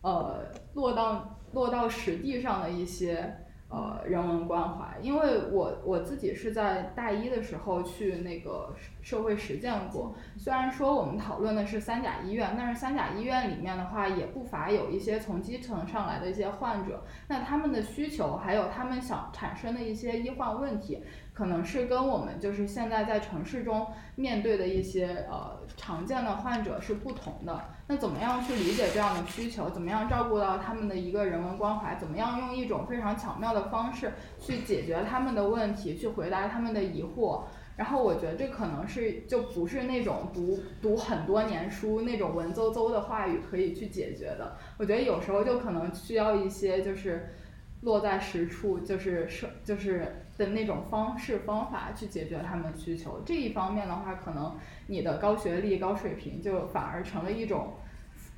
[0.00, 3.36] 呃落到落到实地上的一些
[3.68, 4.98] 呃人文关怀。
[5.00, 21.00] 因为我我自己是在大一的时候去那个社会实践过，虽然说我们讨论的是三甲医院，但是三甲医院里面的话也不乏有一些从基层上来的一些患者，那他们的需求还有他们想产生的一些医患问题。
[21.42, 23.84] 可能是跟我们就是现在在城市中
[24.14, 27.64] 面对的一些呃常见的患者是不同的。
[27.88, 29.68] 那怎么样去理解这样的需求？
[29.68, 31.96] 怎么样照顾到他们的一个人文关怀？
[31.96, 37.42] 怎么样用一种非常巧妙的方式去解决他们的问题，去回答他们的疑惑？
[37.76, 44.56] 然后我觉得这可能是就不是那种读读很多年书那种文绉绉的话语可以去解决的。
[44.78, 47.34] 我觉得有时候就可能需要一些就是
[47.80, 50.21] 落在实处，就是是就是。
[50.38, 54.56] 的那种方式方法去解决他们需求，这一方面的话，可能
[54.86, 57.74] 你的高学历、高水平就反而成了一种，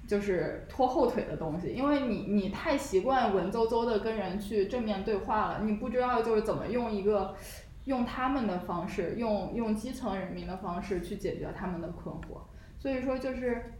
[0.07, 7.37] 就是拖后腿的东西，因为你你太习惯文绉绉的跟人去正面对话了，你不知道就是怎么用一个
[7.85, 12.43] 用他们的方式，用用基层人民的方式去解决他们的困惑，
[12.79, 13.75] 所以说就是。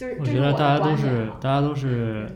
[0.00, 2.26] 就是我觉得大家都是大家都是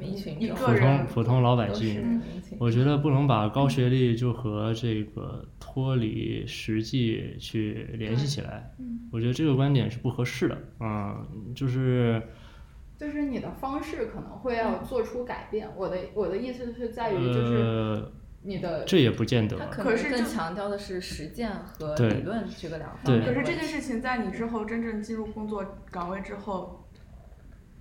[0.55, 2.21] 普通普通老百姓，
[2.59, 8.71] 我觉得不能把高学历就和这个脱离实际去联系起来。
[9.11, 10.59] 我觉得这个观点是不合适的。
[10.81, 12.23] 嗯，就是
[12.99, 15.67] 就是你的方式可能会要做出改变。
[15.75, 18.05] 我的我的意思是在于就是
[18.43, 19.57] 你的这也不见得。
[19.71, 23.25] 可是更强调的是实践和理论这个两方面。
[23.25, 26.83] 可是这件事情在你之后真正进入工作岗位之后。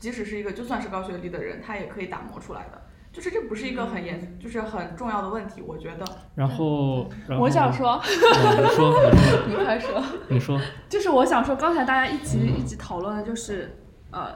[0.03, 2.81] 即使是一个就算是高学历的人，他也可以打磨出来的。
[3.09, 6.05] 就是这不是一个很严，就是很重要的问题，我觉得。
[6.35, 9.01] 然后，我想说，你说，
[9.47, 10.59] 你快说，你说。
[10.89, 13.77] 就是我想说，刚才大家一起一起讨论的就是
[14.11, 14.27] 呃，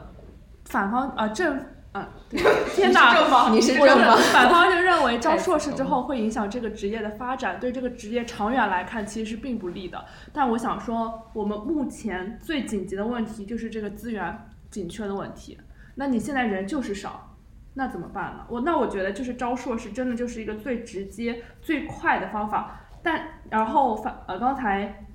[0.63, 1.61] 反方呃正
[1.91, 2.07] 呃，
[2.74, 10.05] 天哪，正方，你是正方，反方就认为 招硕士之后会影响这个职业的发展，对这个职业长远来看其实是并不利的。
[10.32, 14.46] 但我想说，我们目前最紧急的问题就是这个资源。
[14.70, 15.57] 紧缺的问题，
[15.95, 17.36] 那你现在人就是少，
[17.74, 18.45] 那怎么办呢？
[18.49, 22.82] 我那我觉得就是招硕士真的就是一个最直接、最快的方法。
[23.03, 25.05] 但然后反呃刚才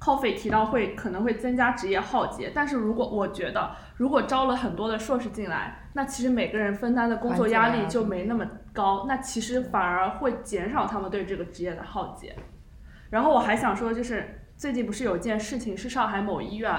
[0.00, 12.34] Coffee 提到会可能会增加职业浩劫，但是如果我觉得如果招了很多的硕士进来，那其实每个人分担的工作压力就没那么高，那其实反而会减少他们对这个职业的浩劫。
[13.10, 16.72] 然后我还想说，就是最近不是有件事情是上海某医院，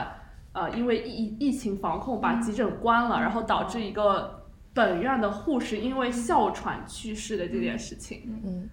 [0.55, 8.69] 呃，因为疫疫情防控把急诊关了，然后导致一个本院的护士因为哮喘去世的这件事情，嗯，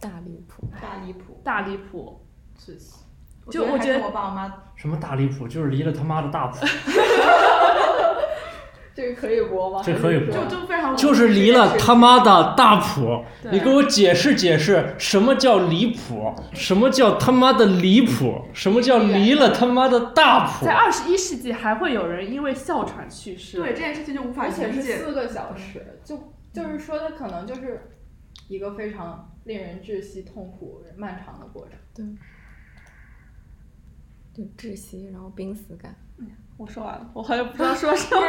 [0.00, 0.68] 大离谱。
[0.80, 2.24] 大离谱，大离谱。
[2.58, 2.78] 是。
[3.50, 6.56] 就我觉得我爸我妈什么大离谱，就是离了他妈的大谱，
[8.94, 9.82] 这个可以播吗？
[9.84, 13.24] 这可以播就就非常就是离了他妈的大谱。
[13.50, 16.32] 你给我解释解释，什么叫离谱？
[16.52, 18.44] 什么叫他妈的离谱？
[18.52, 20.72] 什么叫离了他妈的大谱在？
[20.72, 23.56] 二十一世纪还会有人因为哮喘去世？
[23.56, 24.98] 对这件事情就无法而且是理解。
[24.98, 27.90] 四个小时，就就是说它可能就是
[28.46, 31.76] 一个非常令人窒息、痛苦、漫长的过程。
[31.92, 32.06] 对
[34.32, 35.96] 就窒息，然后濒死感。
[36.56, 38.22] 我说完了，我好像不知道说什么。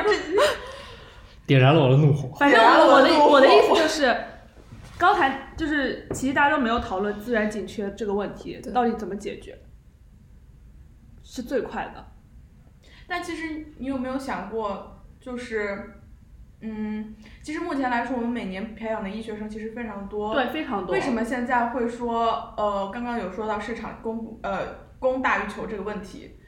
[1.46, 2.36] 点燃了我的怒火。
[2.38, 4.16] 反正我的我的意思就是，
[4.98, 9.56] 刚才就是其实大家都没有讨论资源紧缺这个问题到底怎么解决，
[11.24, 12.04] 是最快的。
[13.08, 16.02] 但其实你有没有想过，就是，
[16.62, 20.34] 嗯，其实目前来说，我们每年培养的医学生其实非常多。
[20.34, 20.94] 对，非常多。
[20.94, 21.12] 为什？
[21.14, 24.60] 么现在会说，呃，刚刚有说到市场供呃
[24.98, 26.40] 供大于求这个问题，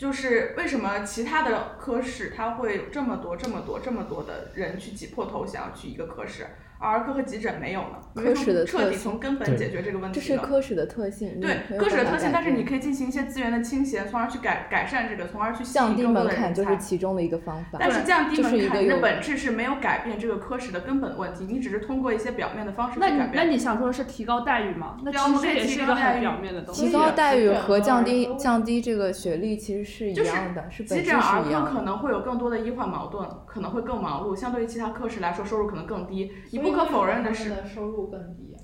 [0.00, 6.46] 就是为什么其他的科室他会有这么多这么多这么多的人去挤破头想要去一个科室，
[6.88, 7.98] 儿科和急诊没有呢？
[8.14, 10.34] 你为什么科室的彻底从根本解决这个问这题这？
[10.34, 16.84] 是科室的特性，对科室的特性，但是你可以进行一些资源的倾斜，从而去改改善这个，从而去吸降低引更多的门槛就是人才。
[16.84, 17.78] 其中的一个方法。
[17.78, 23.30] 但是降低门槛的有本质是没有改变这个科室的根本问题，你只是通过一些表面的方式去改变。
[23.34, 24.96] 那你想说的是提高待遇吗？
[25.04, 26.86] 那其实也提高待遇是一个很表面的东西。
[26.86, 31.70] 提高待遇和降低降低这个学历其实是一就是样的，是本急质诊儿科是一样的。
[31.70, 36.32] 可能会有更多的医患矛盾，可能会更忙碌，相对于其他科室来说，收入可能更低。
[36.50, 38.54] 你不可否认的是，的收入更低。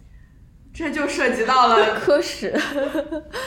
[0.72, 2.52] 这就涉及到了 科室，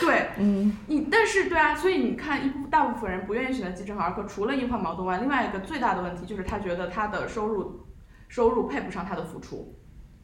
[0.01, 7.85] 对 嗯，你，但是对啊，所以你看，一部大部分人不愿意选择急诊和儿科，除了医患矛盾外，另外一个最大的问题就是他觉得他的收入
[8.27, 9.78] 收入配不上他的付出，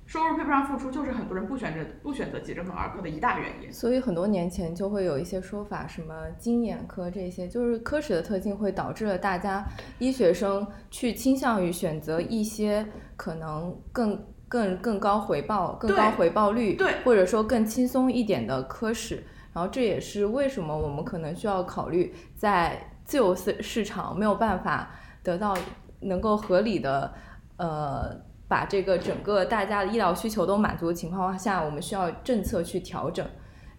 [0.06, 3.74] 收入配不上付出，就是很多人不选择不选择急诊和儿科的一大原因。
[3.74, 9.66] 所以很多年前就会有一些说法，什么经眼科这些，就是科室的特性会导致了大家
[9.97, 12.86] 医学生去倾向于选择一些
[13.18, 19.24] 可能更更更高回报、更高回报率，对或者说更轻松一点的科室。
[19.53, 24.91] 然后这也是为什么我们可能需要考虑在自由市市场没有办法
[25.24, 25.58] 得到
[26.01, 27.14] 能够合理的
[27.58, 28.14] 呃
[28.48, 33.26] 把这个整个大家的医疗需求都满足的情况下，我们需要政策去调整。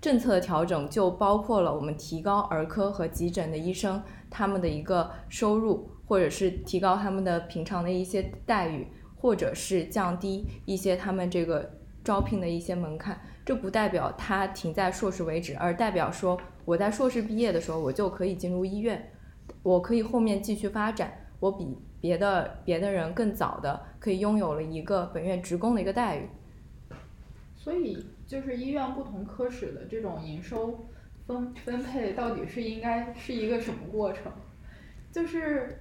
[0.01, 4.01] 政策的调整就包括了我们提高儿科和急诊的医生
[4.31, 8.87] 他们的一个收入，或者是提高他们的平常的一些待遇，
[9.17, 13.19] 或者是降低一些他们这个招聘的一些门槛。
[13.45, 19.13] 这不代表他停在硕士为止，而代表说我在硕士毕业的时候我就可以进入医院，
[19.63, 21.11] 我可以后面继续发展，
[21.41, 26.29] 我比别的别的人更早的可以拥有了一个本院职工的一个待遇。
[27.57, 30.87] 所以就是医院不同科室的这种营收
[31.27, 34.31] 分分配到底是应该是一个什么过程？
[35.11, 35.81] 就是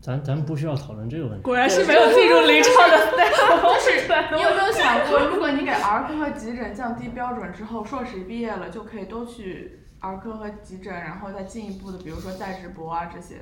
[0.00, 1.42] 咱咱不需要讨论这个问题。
[1.42, 13.36] 果然是没有进入临床的就是 你有没有想过，如果你给儿科和急诊降低标准之后，硕士毕业了就可以都去儿科和急诊，然后再进一步的，比如说在职博啊这些。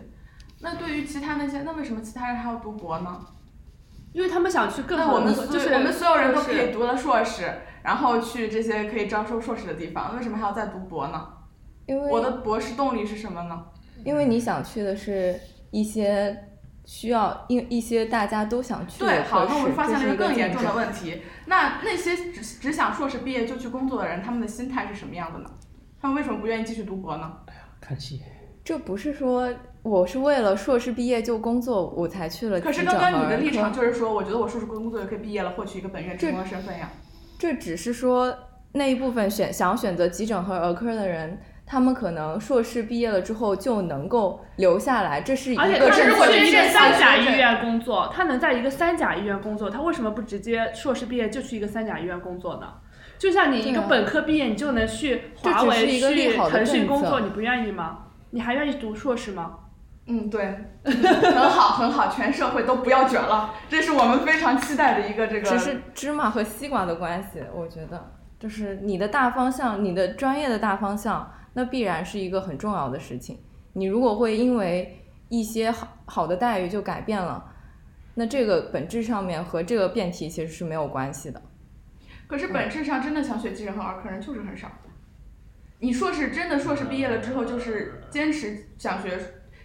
[0.61, 3.21] 那对于其他那些，那为什么其他人还要读博呢？
[4.13, 7.49] 因为他们想去更好的就是我们所有人都可以读了硕士，
[7.83, 11.29] 然后去这些可以招收硕士的地方，那为什么还要再读博呢？
[11.87, 13.65] 因为我的博士动力是什么呢？
[14.05, 15.39] 因为你想去的是
[15.71, 16.37] 一些
[16.85, 21.23] 需要，因一些大家都想去对，好，那我发现了一个更严重的问题。
[21.47, 25.51] 那那些只只想硕士毕业就去工作的人，他们的心态是什么样的呢？
[26.01, 27.33] 他们为什么不愿意继续读博呢？
[27.47, 28.23] 哎呀看戏，
[28.65, 29.49] 这不是说
[29.83, 36.91] 我是为了硕士毕业就工作我才去了可是刚刚你的立场就是说，我觉得我硕士工作就可以毕业了，获取一个本院职这工的身份呀。
[37.39, 38.35] 这只是说
[38.73, 52.67] 那一部分选想选择急诊和儿科的人，他们可能硕士毕业了之后就能够留下来，这是一个而且他如果是去一个三甲医院工作，他能在一个三甲医院工作，他为什么不直接硕士毕业就去一个三甲医院工作呢？
[53.19, 58.07] 就像你一个本科毕业，你就能去华为、一个利去好腾讯工作，你不愿意吗？
[58.33, 59.55] 你还愿意读硕士吗？
[60.11, 60.45] 嗯，对，
[60.85, 65.49] 很好，很好，全社会都不要卷了，这是我们非常期待的一个这个。
[65.49, 68.13] 只是芝麻和西瓜的关系，我觉得。
[68.41, 73.39] 就是你的大方向，你的专业的大方向，那必然是一个很重要的事情。
[73.75, 77.45] 你如果会因为一些好好的待遇就改变了，
[78.15, 81.41] 那这个本质上面和这个辩题其实是没有关系的。
[82.27, 84.69] 可是本质上真的想学急诊和儿科人就是很少。
[85.79, 89.19] 你硕士真的硕士毕业了之后就是坚持想学，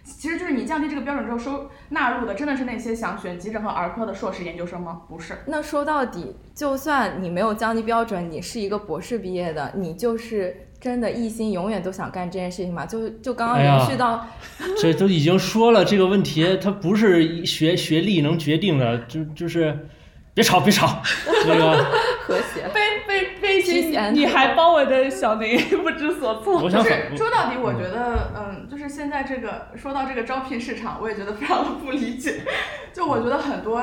[0.06, 5.02] 其实就是你降低这个标准之后收纳入的真的是那些想选急诊和儿科的硕士研究生吗？
[5.08, 5.36] 不是。
[5.46, 12.86] 那说到底，就算你没有降低标准，你是一个博士毕业的，你就是真的一心永远都想干这件事情吗？
[12.86, 14.24] 就就刚刚延续到，
[14.80, 19.88] 这都已经说了，这个问题它不是学学历能决定的，就就是
[20.32, 21.02] 别吵别吵，
[21.46, 21.84] 那个
[22.26, 22.68] 和谐。
[22.72, 22.85] 被
[23.66, 26.62] 被被一提前些你还包围的小宁 不知所措。
[26.62, 32.42] 就是我想反说到底，我觉得，嗯，就是现在这个说到这个招聘市场，我也觉得非常的不理解。
[32.92, 33.82] 就我觉得很多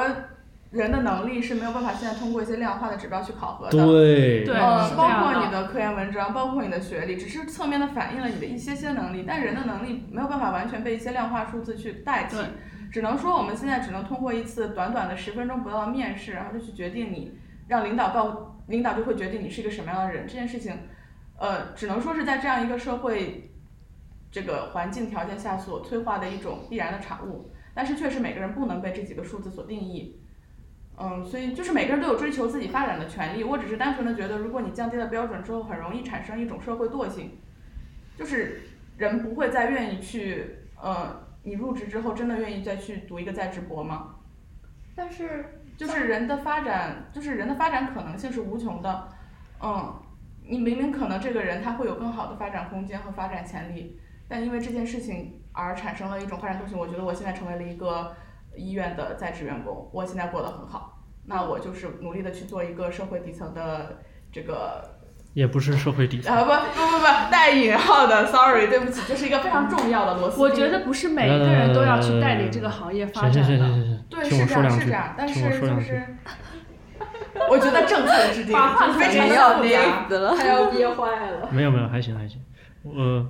[0.71, 3.85] 人的能力是没有办法现在通过一些量化的指标去考核的。
[3.85, 12.45] 对对呃，包是这样的括你的科研文章，包括你的学历，只是侧面的反映了你的一些些能力，但人的能力没有办法完全被一些量化数字去代替对，
[12.91, 17.37] 只能说我们现在只能通过一次短短的十分钟不到的面试，然后就去决定你，
[17.73, 20.77] 让领导告领导就会决定你是一个什么样的人，这件事情，
[21.39, 23.51] 呃，只能说是在这样一个社会
[24.31, 30.21] 这个环境条件下所催化的一种必然的产物，但是确实每个人不能被这几个数字所定义。
[30.99, 33.43] 嗯，所以就是每个人都有追求自己发展的权利。
[33.43, 37.39] 我只是单纯的觉得，如果你降低了标准之后，很容易产生一种社会惰性，
[38.15, 38.61] 就是
[38.97, 40.45] 人不会再愿意去，
[40.79, 44.13] 呃，你入职之后真的愿意再去读一个在职博吗？
[44.95, 49.07] 但是就是人的发展，就是人的发展可能性是无穷的，
[49.61, 49.93] 嗯，
[50.49, 56.77] 你明明可能这个人他会有更好的发展空间和发展潜力，但因为这件事情而产生了一种发展特性。
[56.77, 58.15] 我觉得我现在成为了一个
[58.55, 63.97] 医院的在职员工，我现在过得很好，那我就是努力的去做一个社会底层的
[64.31, 64.83] 这个
[65.33, 66.33] 也不是社会底层。
[66.33, 70.45] 啊不不不不带引号的，sorry，对不起，这是一个非常重要的螺丝钉。
[70.45, 73.43] 我觉得不是每一个人都要去带领这个行业发行展的。
[73.43, 75.85] 行行行行对，听是这样，我说两句是这样，，但是听我说两句。
[75.87, 76.05] 就是，
[77.49, 80.07] 我觉得政策制定就是非常的要复杂。
[80.07, 80.35] 死了。
[80.35, 81.49] 他要憋坏了。
[81.51, 82.39] 没有没有，还行还行。
[82.83, 83.25] 我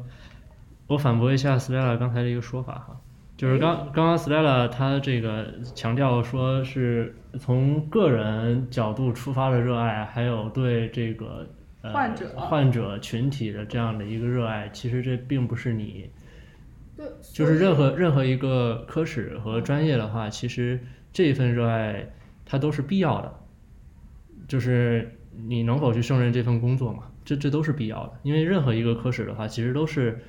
[0.88, 2.97] 我反驳一下 Stella 刚才的一个说法哈，
[3.38, 11.47] 就是刚刚刚 Stella 她这个强调说是从个人角度出发的热爱，还有对这个
[11.82, 16.22] 呃患者患者群体的这样的一个热爱，其实这并不是你对，
[17.33, 20.79] 就是任何任何一个科室和专业的话，其实
[21.11, 22.07] 这一份热爱
[22.45, 23.33] 它都是必要的，
[24.47, 28.13] 就是你能否去胜任这份工作嘛，这这都是必要的。
[28.23, 30.19] 因为任何一个科室的话，其实都是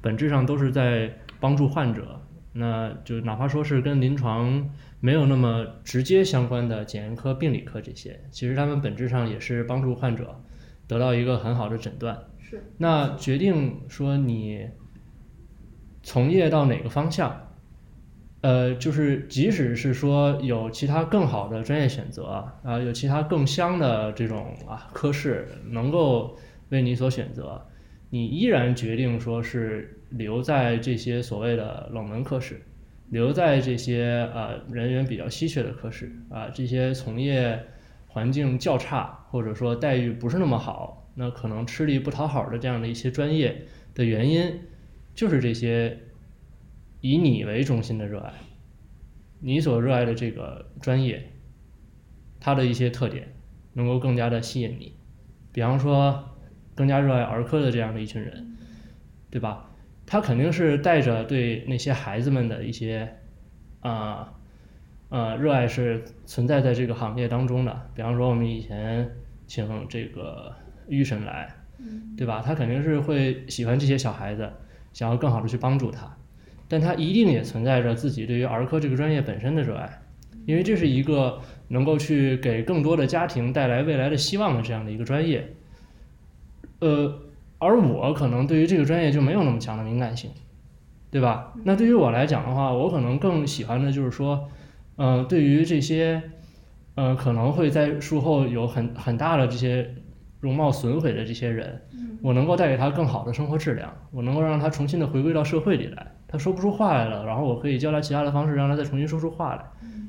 [0.00, 2.20] 本质上都是在帮助患者，
[2.52, 4.70] 那就哪怕说是跟临床
[5.00, 10.38] 没有那么直接相关的检验科、病理科这些，其实他们本质上也是帮助患者
[10.86, 12.18] 得到一个很好的诊断。
[12.38, 14.68] 是那决定说你
[16.02, 17.48] 从业到哪个方向，
[18.40, 22.24] 呃，就是即使是说有其他更好的专业选择
[22.64, 26.38] 啊、有其他更香的这种啊科室能够
[26.70, 27.66] 为你所选择，
[28.08, 32.62] 你依然决定说是留在这些所谓的冷门科室，
[33.10, 37.62] 留在这些呃人员比较稀缺的科室啊、这些从业
[38.06, 44.60] 环境较差或者说待遇不是那么好，那可能吃力不讨好的这样的一些专业的原因，
[45.20, 45.98] 就是这些
[47.02, 48.32] 以你为中心的热爱，
[49.38, 51.30] 你所热爱的这个专业，
[52.40, 53.34] 它的一些特点
[53.74, 54.96] 能够更加的吸引你，
[55.52, 56.38] 比方说
[56.74, 58.56] 更加热爱儿科的这样的一群人，
[59.30, 59.70] 对吧？
[60.06, 63.18] 他肯定是带着对那些孩子们的一些
[63.80, 64.32] 啊
[65.10, 67.90] 呃热爱是存在在这个行业当中的。
[67.94, 69.06] 比方说我们以前
[69.46, 70.56] 请这个
[70.88, 71.54] 预审来，
[72.16, 72.40] 对吧？
[72.40, 74.50] 他肯定是会喜欢这些小孩子，
[74.92, 76.16] 想要更好的去帮助他，
[76.68, 80.02] 但他一定也存在着自己对于儿科这个专业本身的热爱，
[80.46, 85.54] 因为这是一个能够去给更多的家庭带来未来的希望的这样的一个专业。
[86.80, 87.20] 呃，
[87.58, 90.30] 而我可能对于这个专业就没有那么强的敏感性，
[91.10, 91.52] 对吧？
[91.64, 94.48] 那对于我来讲的话，我可能更喜欢的就是说，
[94.96, 96.22] 呃，对于这些，
[96.94, 99.94] 呃，可能会在术后有很很大的这些
[100.40, 101.80] 容貌损毁的这些人，
[102.22, 106.06] 我能够带给他更好的生活质量，我能够让他重新的回归到社会里来。
[106.26, 109.64] 他说不出话来了，然后我可以教他其他的方式，让他再重新说出话来。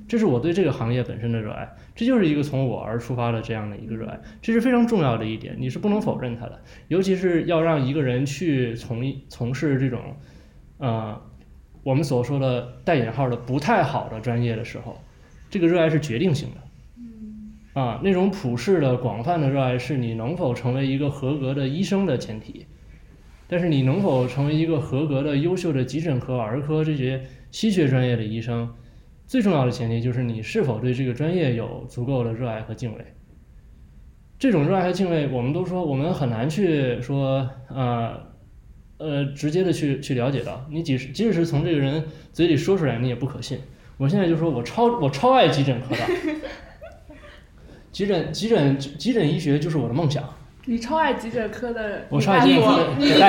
[0.07, 6.59] 这是我对这个行业本身的热爱，这就是一个从我而出发的这样的一个热爱，这是非常重要的一点，你是不能否认它的。
[6.89, 9.99] 尤其是要让一个人去从一从事这种，
[10.79, 11.19] 呃，
[11.83, 14.97] 我们所说的带引号的不太好的专业的时候，
[15.49, 16.61] 这个热爱是决定性的。
[17.73, 22.65] 啊，那种普世的、广泛的热爱是你能否成为一个合格的医生的前提。
[23.47, 28.73] 但是你能否成为一个合格的、优秀的急诊科、儿科这些稀缺专业的医生，
[29.27, 33.05] 最重要的前提就是你是否对这个专业有足够的热爱和敬畏。
[34.39, 38.21] 这种热爱和敬畏，我们都说我们很难去说，呃，
[38.97, 40.65] 呃，直接的去去了解到。
[40.71, 43.59] 你即使即使是从这个人嘴里说出来，你也不可信。
[43.97, 46.01] 我现在就说我超我超爱急诊科的，
[47.91, 50.23] 急诊急诊急诊医学就是我的梦想。
[50.65, 53.27] 你超爱急诊科的，我超爱急诊科的给大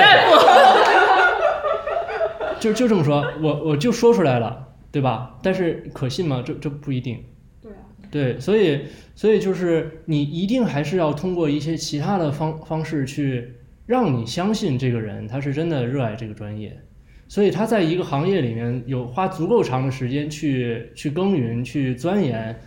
[2.53, 5.37] 夫，就就这么说，我我就说出来了，对吧？
[5.41, 6.43] 但是可信吗？
[6.45, 7.21] 这这不一定。
[7.59, 7.75] 对啊。
[8.11, 8.81] 对，所以
[9.15, 13.55] 所以就是你一定还是要通过一些其他的方方式去
[13.87, 16.79] 让你相信这个人他是真的热爱这个专业，
[17.27, 22.61] 所以他在一个行业里面有花足够长的时间去去耕耘、去钻研，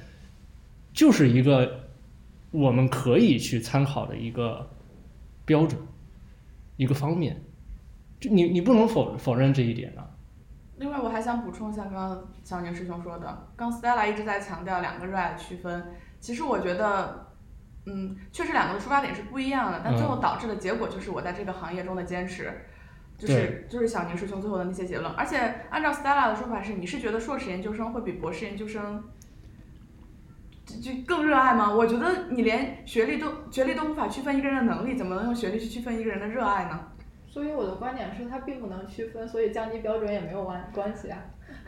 [0.92, 1.85] 就是一个。
[2.56, 4.66] 我们可以去参考的一个
[5.44, 5.78] 标准，
[6.76, 7.38] 一个方面，
[8.18, 10.08] 就你你不能否否认这一点啊。
[10.78, 15.84] 另外，我还想补充一下刚刚小宁师兄说的，刚 Stella 一直在强调两个热爱的区分。
[16.18, 17.26] 其实我觉得，
[17.84, 22.50] 嗯，确实两个的出发点是不一样的，但最后导致的结果就是我在这个行业中的坚持，
[23.18, 25.12] 就是就是小宁师兄最后的那些结论。
[25.12, 25.36] 而且
[25.68, 29.04] 按照 Stella 的说法是，你是觉得硕士研究生会比博士研究生。
[30.66, 31.72] 就更热爱吗？
[31.72, 36.80] 我觉得你连学历都学历都无法区分一个人的能力，怎么能用学历去区分一个人的热爱呢？
[37.28, 41.18] 所以我的观点是，它并不能区分，所以降低标准也没有关关系啊。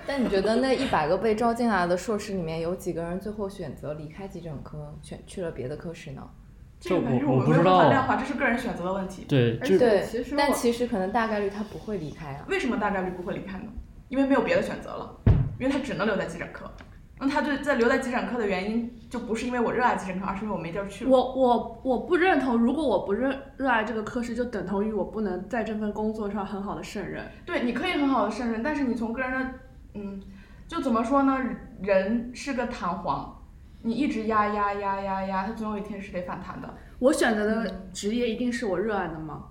[0.07, 6.23] 但你觉得那一百个被招进来的硕士里面有几个人最后选择离开急诊科，选去了别的科室呢？
[6.81, 7.89] 这个我我不知道。
[7.89, 9.25] 量化，这是个人选择的问题。
[9.29, 12.45] 对，对，其实但其实可能大概率他不会离开啊。
[12.49, 13.67] 为什么大概率不会离开呢？
[14.09, 15.21] 因为没有别的选择了，
[15.61, 16.71] 因为他只能留在急诊科。
[17.21, 21.05] 那他对在留在急诊科的原因，就不是因为我热爱急诊科，而是因为我没地儿去。
[21.05, 27.25] 我我我不认同，如果我不热热爱这个科室，就等同于我不能在这份工作上很好的胜任。
[27.45, 29.51] 对，你可以很好的胜任，但是你从个人的，
[29.95, 30.23] 嗯，
[30.69, 31.37] 就怎么说呢？
[31.83, 33.37] 人是个弹簧，
[33.83, 36.73] 你一直压压压压压，它总有一天是得反弹的。
[37.01, 39.43] 我选择的职业一定是我热爱的吗？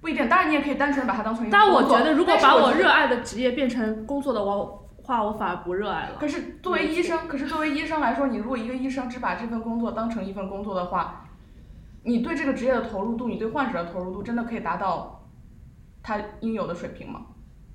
[0.00, 4.82] 不一定，当然你也可以单纯的把它当成一个但我觉得，如果把我热爱的职业变成工作的我。
[5.06, 6.16] 话我反而不热爱了。
[6.18, 11.28] 可是作为医生，可是作为医生来说，你如果一个医生只把这份工作当成一份工作的话，
[12.02, 15.24] 你对这个职业的投入度，你对患者的投入度，真的可以达到
[16.02, 17.26] 他应有的水平吗？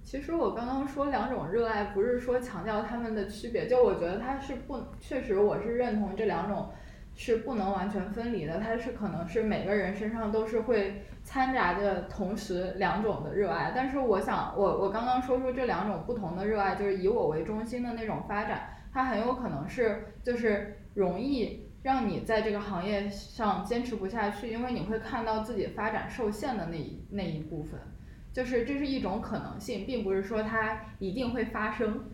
[0.03, 6.69] 其实我刚刚说两种热爱，不是说强调他们的区别，就我觉得他是不，确实我是认同这两种
[7.15, 11.05] 是不能完全分离的，它是可能是每个人身上都是会。
[11.23, 27.79] 掺杂着同时两种的热爱，但是我想，我我刚刚说出这两种不同的热爱，就是以我为中心的那种发展，它很有可能是就是容易让你在这个行业上坚持不下去，因为你会看到自己发展受限的那一那一部分，
[28.33, 32.05] 就是这是一种可能性，并不是说它一定会发生，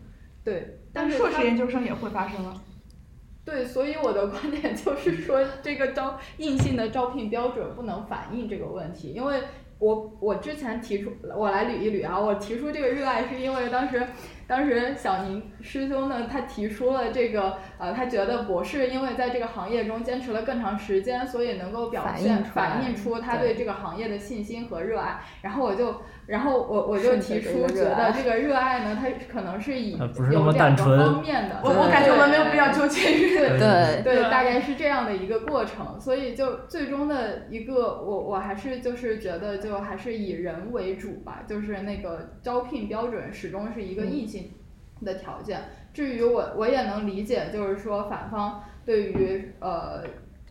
[0.44, 0.78] 对。
[0.92, 2.54] 但是硕士研究生也会发生啊。
[3.48, 9.40] 对，所以我的观点 就是说，这个招硬性的招聘标准不能反映这个问题，因为
[9.78, 14.06] 我我之前提出，我来捋一捋啊，我提出这个热爱是因为当时。
[14.48, 25.20] 当时小宁师兄呢，他提出了这个，呃，他觉得博士因为在这个行业中坚持了更长时间，所以能够表现反映出他对这个行业的信心和热爱。
[25.42, 29.98] 然后我就，然后我我就提出觉得这个热爱呢，它可能是以
[30.30, 31.60] 有两个方面的。
[31.64, 35.98] 我我感觉我们没有必要纠结于对对，大概是这样的一个过程。
[35.98, 44.52] 所以就最终的一个，我我还是就是觉得就还是以人为主吧，就是那个招聘标准始终是一个硬性。
[45.00, 45.60] 的条件，
[45.94, 50.02] 至于我我也能理解，就是说反方对于呃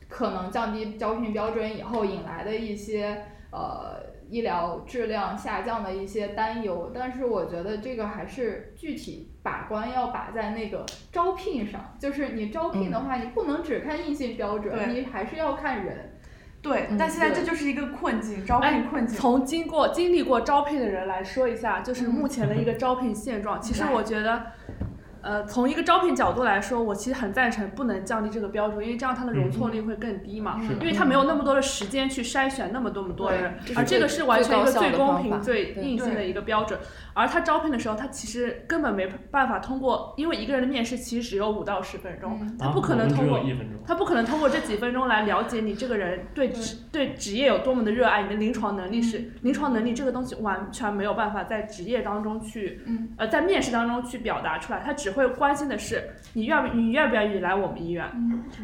[0.07, 3.99] 可能降低招聘标准以后引来的一些呃
[4.29, 16.13] 医疗质量下降的一些担忧，但是我觉得这个还是具体把关要把在那个招聘上，就是你招聘的话，你不能只看硬性标准，你还是要看人。
[16.61, 19.17] 对，但现在这就是一个困境，招聘困境。
[19.17, 23.61] 从经过经历过招聘的人来说一下，就是目前的一个招聘现状。
[23.61, 24.47] 其实我觉得。
[25.21, 30.61] 呃，从一个招聘角度来说，我其实很赞成不能降低这个标准，因为这样它的容错率会更低嘛。
[30.79, 36.79] 因为它没有那么多的时间去筛选那么多么多人，而这个是完全一个最公平、最硬性的一个标准。
[37.17, 43.39] 而他招聘的时候，他其实根本没办法通过，因为一个人的面试其实只有五到十分钟，他不可能通过，
[43.85, 52.81] 他不可能通过这几分钟来了解你这个人对职对职业有多么的热爱，你的临床能力是临床能力这个东西完全没有办法在职业当中去，
[53.17, 55.27] 呃，在面试当中去表达出来，他只会。
[55.37, 56.01] 关心的是
[56.33, 58.09] 你愿不你愿不愿意来我们医院，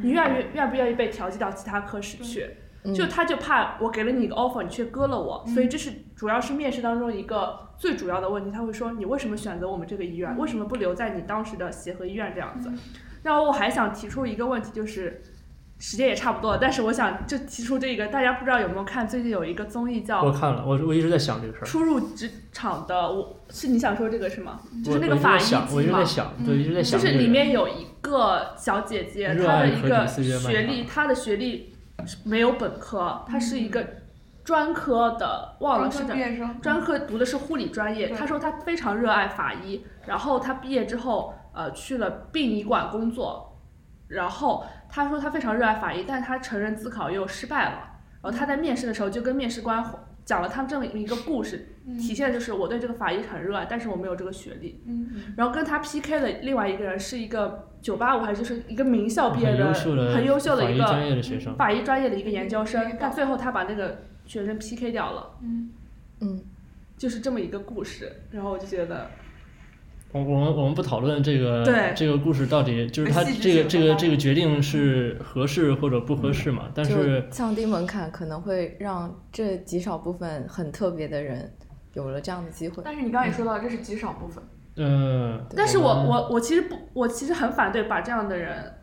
[0.02, 2.48] 你愿不愿不愿意被调剂到其他科室去。
[2.86, 8.52] 嗯就他就怕我给了你一个 offer，你却割了我，所以这是主要是面试当中一个最主要的问题。
[8.52, 12.72] 他会说你为什么选择我们这个医院，为什么不留在你当时的协和医院这样子？
[13.24, 15.22] 然后我还想提出一个问题，就是
[15.80, 21.66] 时间也差不多了，但是我想就提出这个，大家不知道有没有看最近有一个综艺叫我看了，我我一直在想这个事儿。
[21.66, 24.60] 初入职场的，我是你想说这个是吗？
[24.84, 26.06] 就是那个法医在想，我一直在。
[26.06, 27.14] 想，对，一直在想就是。
[27.14, 31.73] 里面有一个小姐姐，她的一个学历，她的学历是
[32.24, 33.86] 没有本科，他是一个
[34.44, 36.04] 专科的，忘了是
[36.62, 38.10] 专科读的是护理专业。
[38.10, 43.58] 他说他非常热爱法医，然后他毕业之后，呃，去了殡仪馆工作，
[44.08, 47.90] 然后他说他非常热爱法医，但是她承认自考又失败了。
[48.22, 49.84] 然后他在面试的时候就跟面试官
[50.24, 54.82] 讲了他这么一个故事，体现就是我对这个法医很热爱，但是我没有这个学历。
[54.88, 61.56] 嗯，然后跟他 PK 的另外一个人是一个九八五还是就是一个名校毕业很的优秀的很优秀的一法医专业个的学生。
[61.56, 65.30] 法医专业的一个研究生但最后他把那个学生 PK 掉了，
[66.22, 66.42] 嗯，
[66.98, 68.10] 就是这么一个故事。
[68.32, 69.10] 然后我就觉得，
[70.14, 76.70] 我我们我们不讨论这个对这个故事到底就是他这个这个这个决定是合适或者不合适嘛？
[76.74, 81.52] 但是降低门槛可能会让这极少部分很特别的人
[81.94, 82.82] 有了这样的机会。
[82.86, 84.44] 但是你刚才也说到，这是极少部分。
[84.76, 88.74] 嗯，但是我我我其实不，我其实很反对把这样的人，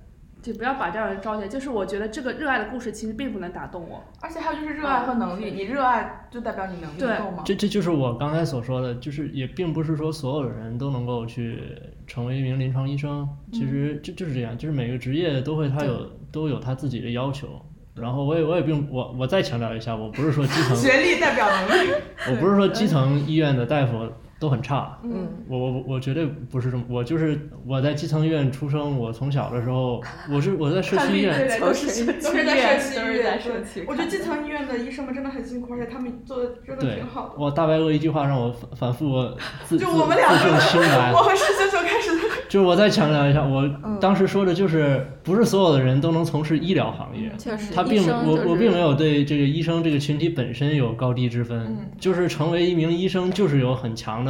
[0.41, 1.49] 就不要把这样的人招进来。
[1.49, 4.01] 就是我觉得这个热爱的故事其实并不能打动我。
[4.21, 7.43] 而且还有就是热爱和能力，你热爱就代表你能力对够吗？
[7.45, 11.61] 这这就是我刚才所说的，就是也并不是说所有的人都能够去
[12.07, 17.49] 成为一名临床医生，其实就就是这样，就是每个职业都会他有都有他自己的要求。
[17.95, 21.91] 然后我也我也并我我再强调一下，我不是说基层，学历代表能力。
[22.31, 24.09] 我不是说基层医院的大夫
[24.41, 33.39] 都很差，嗯，我我我绝对不是这么，我就是我在基层医院出生，我从小的时候， 我是我在社区医院，对，都是都都是在社区医院。
[33.39, 37.35] 社区，我觉得基层医院的医生们真的很辛苦，而且他们做的真的挺好的。
[37.39, 39.23] 我大白鹅一句话让我反反复
[39.65, 42.11] 自自 就我们两自个证清白 我，和师兄就开始
[42.49, 43.99] 就是我再强调一下，我嗯。
[44.01, 47.31] 当时说的就是不是所有的人都能从事医疗行业。
[47.39, 51.91] 确实，他并我我并没有对这个医生这个群体本身有高低之分，嗯。
[51.99, 54.30] 就是成为一名医生就是有很强的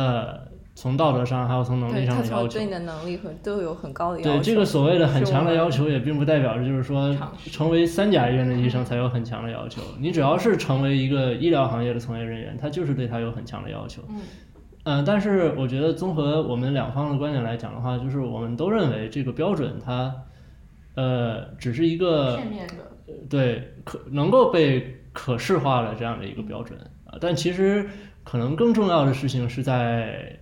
[0.75, 2.65] 从道德上还有从能力上的要求对。
[2.65, 4.31] 你的能力和都有很高的要求。
[4.31, 7.15] 对这个所谓的很强的要求，也并不代表着就是说
[7.51, 9.83] 成为三甲医院的医生才有很强的要求。
[9.99, 14.03] 你只要是成为一个医疗行业的从业人员，他就是对他有很强的要求。
[14.09, 14.21] 嗯
[14.85, 20.15] 嗯，但是我觉得综合我们两方的观点来讲的话，就是我们都认为这个标准它，
[20.95, 22.75] 呃，只是一个片面的。
[23.29, 27.87] 对可能够被可视化的这样的一个标准啊，但其实
[28.31, 30.39] 可能更重要的事情是在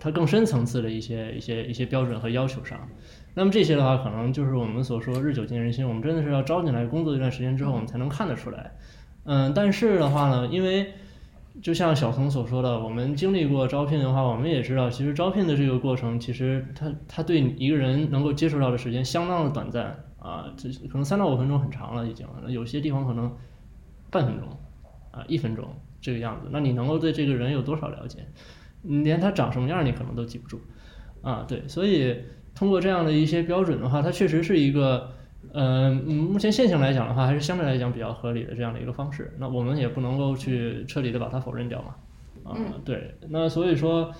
[0.00, 2.76] 它更深层次的一些一些一些标准和要求上。
[3.34, 8.72] 那么这些的话，可能就是我们所说日久见人心，我们真的是要招进来工作一段时间之后，我们才能看得出来。
[9.22, 10.92] 嗯，但是的话呢，因为
[11.62, 23.32] 就像小童所说的，我们经历过招聘的话，我们也知道，其实招聘的这个过程，其实它它对一个人能够接触到的时间相当的短暂啊，这可能三到五分钟很长了已经，有些地方可能
[24.10, 24.48] 半分钟
[25.12, 25.64] 啊一分钟
[26.00, 28.26] 这个样子，那你能够对这个人有多少了解？
[28.82, 30.60] 你连他长什么样你可能都记不住
[31.22, 32.16] 啊，对，所以
[32.54, 35.12] 通过这样的一些标准的话，它确实是一个。
[35.54, 39.32] 呃，嗯目前现象来讲的话，还是相对来讲比较合理的这样的一个方式。
[39.38, 41.94] 那我们也不能够去彻底的把它否认掉嘛。
[42.44, 43.14] 啊、对。
[43.30, 44.12] 那所以说，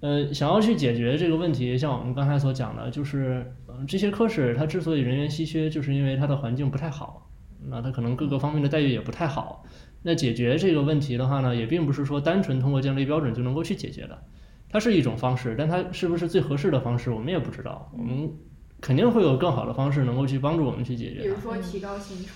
[0.00, 7.30] 呃，想要去解决这个问题，像我们刚才所讲的，就是、呃、这些科室它之所以人员稀缺，就是因为它的环境不太好，
[7.68, 9.64] 那它可能各个方面的待遇也不太好。
[10.06, 14.16] 那解决这个问题的话呢，也并不是说单纯通过降低标准就能够去解决的，
[14.68, 17.90] 它是一种方式，但它是不是最合适的方式，我们也不知道。
[17.98, 18.30] 我们
[18.80, 21.40] 肯定会有更好的方式能够去帮助我们去解决它比如。
[21.40, 22.30] 说提高薪酬，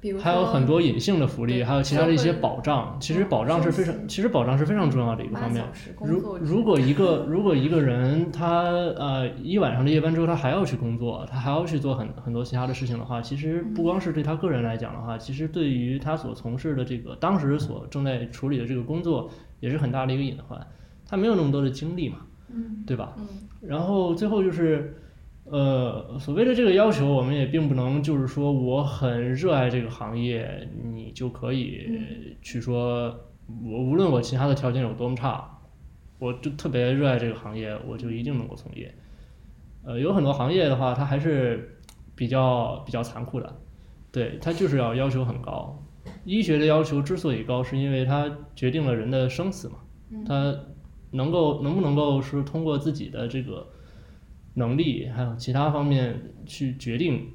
[0.00, 2.96] 比如还有很多隐性的福利，还有其他的一些保障。
[3.00, 5.64] 其实保障是非常，其实保障是非常重要的一个方面
[6.00, 19.30] 如如果一个如果一个人他呃一晚上的夜班之后他还要去工作，他还要去做很很多其他的事情的话，其实不光是对他个人来讲的话，其实对于他所从事的这个当时所正在处理的这个工作
[19.60, 20.60] 也是很大的一个隐患。
[21.08, 22.16] 他没有那么多的精力嘛，
[22.52, 23.14] 嗯对吧？
[23.16, 23.26] 嗯
[23.62, 24.96] 然后最后就是，
[25.48, 31.88] 呃，所谓的这个要求，我们也并不能就是说我很热爱这个行业，你就可以
[32.42, 33.16] 去说，
[33.64, 35.58] 我无论我其他的条件有多么差，
[36.18, 38.92] 我就特别热爱这个行业，我就一定能够从业。
[39.84, 41.78] 呃，有很多行业的话，它还是
[42.16, 43.56] 比较比较残酷的，
[44.10, 45.80] 对，它就是要要求很高。
[46.24, 49.76] 医学的要求之所以高，是因为它决定了人的生死嘛，
[50.26, 50.56] 它
[51.12, 53.64] 能够能不能够是通过自己的这个
[54.56, 57.26] 能力，还有其他方面去决定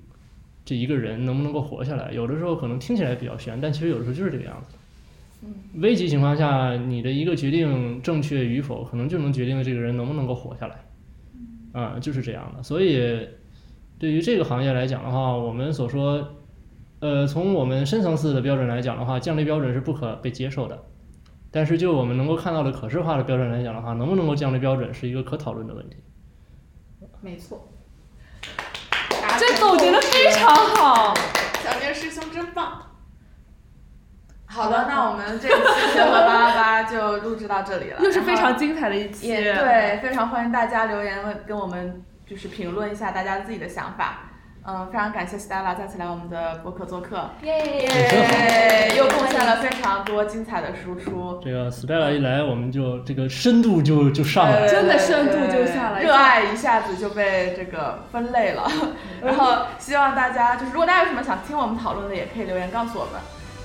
[0.65, 2.11] 这一个人能不能够活下来。
[2.11, 5.47] 有的时候可能听起来比较悬，但其实有的时候就是这个样子。
[5.75, 10.75] 危急情况下，你的一个决定正确与否，可能就能决定这个人能不能够活下来。
[11.73, 12.61] 啊、就是这样的。
[12.63, 13.27] 所以，
[13.97, 16.27] 对于这个行业来讲的话，我们所说，
[16.99, 20.77] 呃，从我们深层次的标准来讲的话，降低标准是不可被接受的。
[21.49, 25.97] 但是就我们能够看到的可视化的标准来讲的话，能不能够降低标准是一个可讨论的问题。
[27.21, 27.67] 没错。
[29.37, 31.13] 这总结的非常好。
[31.63, 32.81] 小明师兄真棒。
[34.45, 35.57] 好的，那我们这一期
[35.93, 39.27] 学和八八八就录制到这里了，又是非常精彩的一期。
[39.27, 44.30] 也对，非常欢迎大家留言问跟我们就是评论一下大家自己的想法。
[44.63, 51.39] 嗯，非常感谢 Stella 再次来我们的博客做客，耶耶， 又贡献了非常多精彩的输出。
[51.43, 54.67] 这个 Stella 一来，我们就这个深度就就上来了。
[54.69, 58.69] 真的深度就下来热爱一下子就被这个分类了。
[59.21, 63.13] 然后希望大家就是，如果大家有什么想听我们讨论的，也可以留言告诉我们。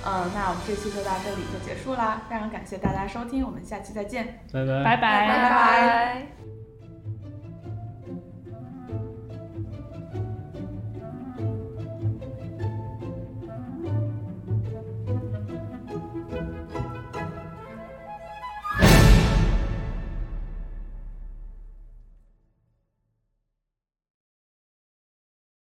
[0.09, 4.41] 嗯，那我们这期就到这里就结束啦，非常感谢大家收听，我们下期再见。
[4.51, 4.83] 拜拜。
[4.83, 6.46] 拜拜拜拜拜。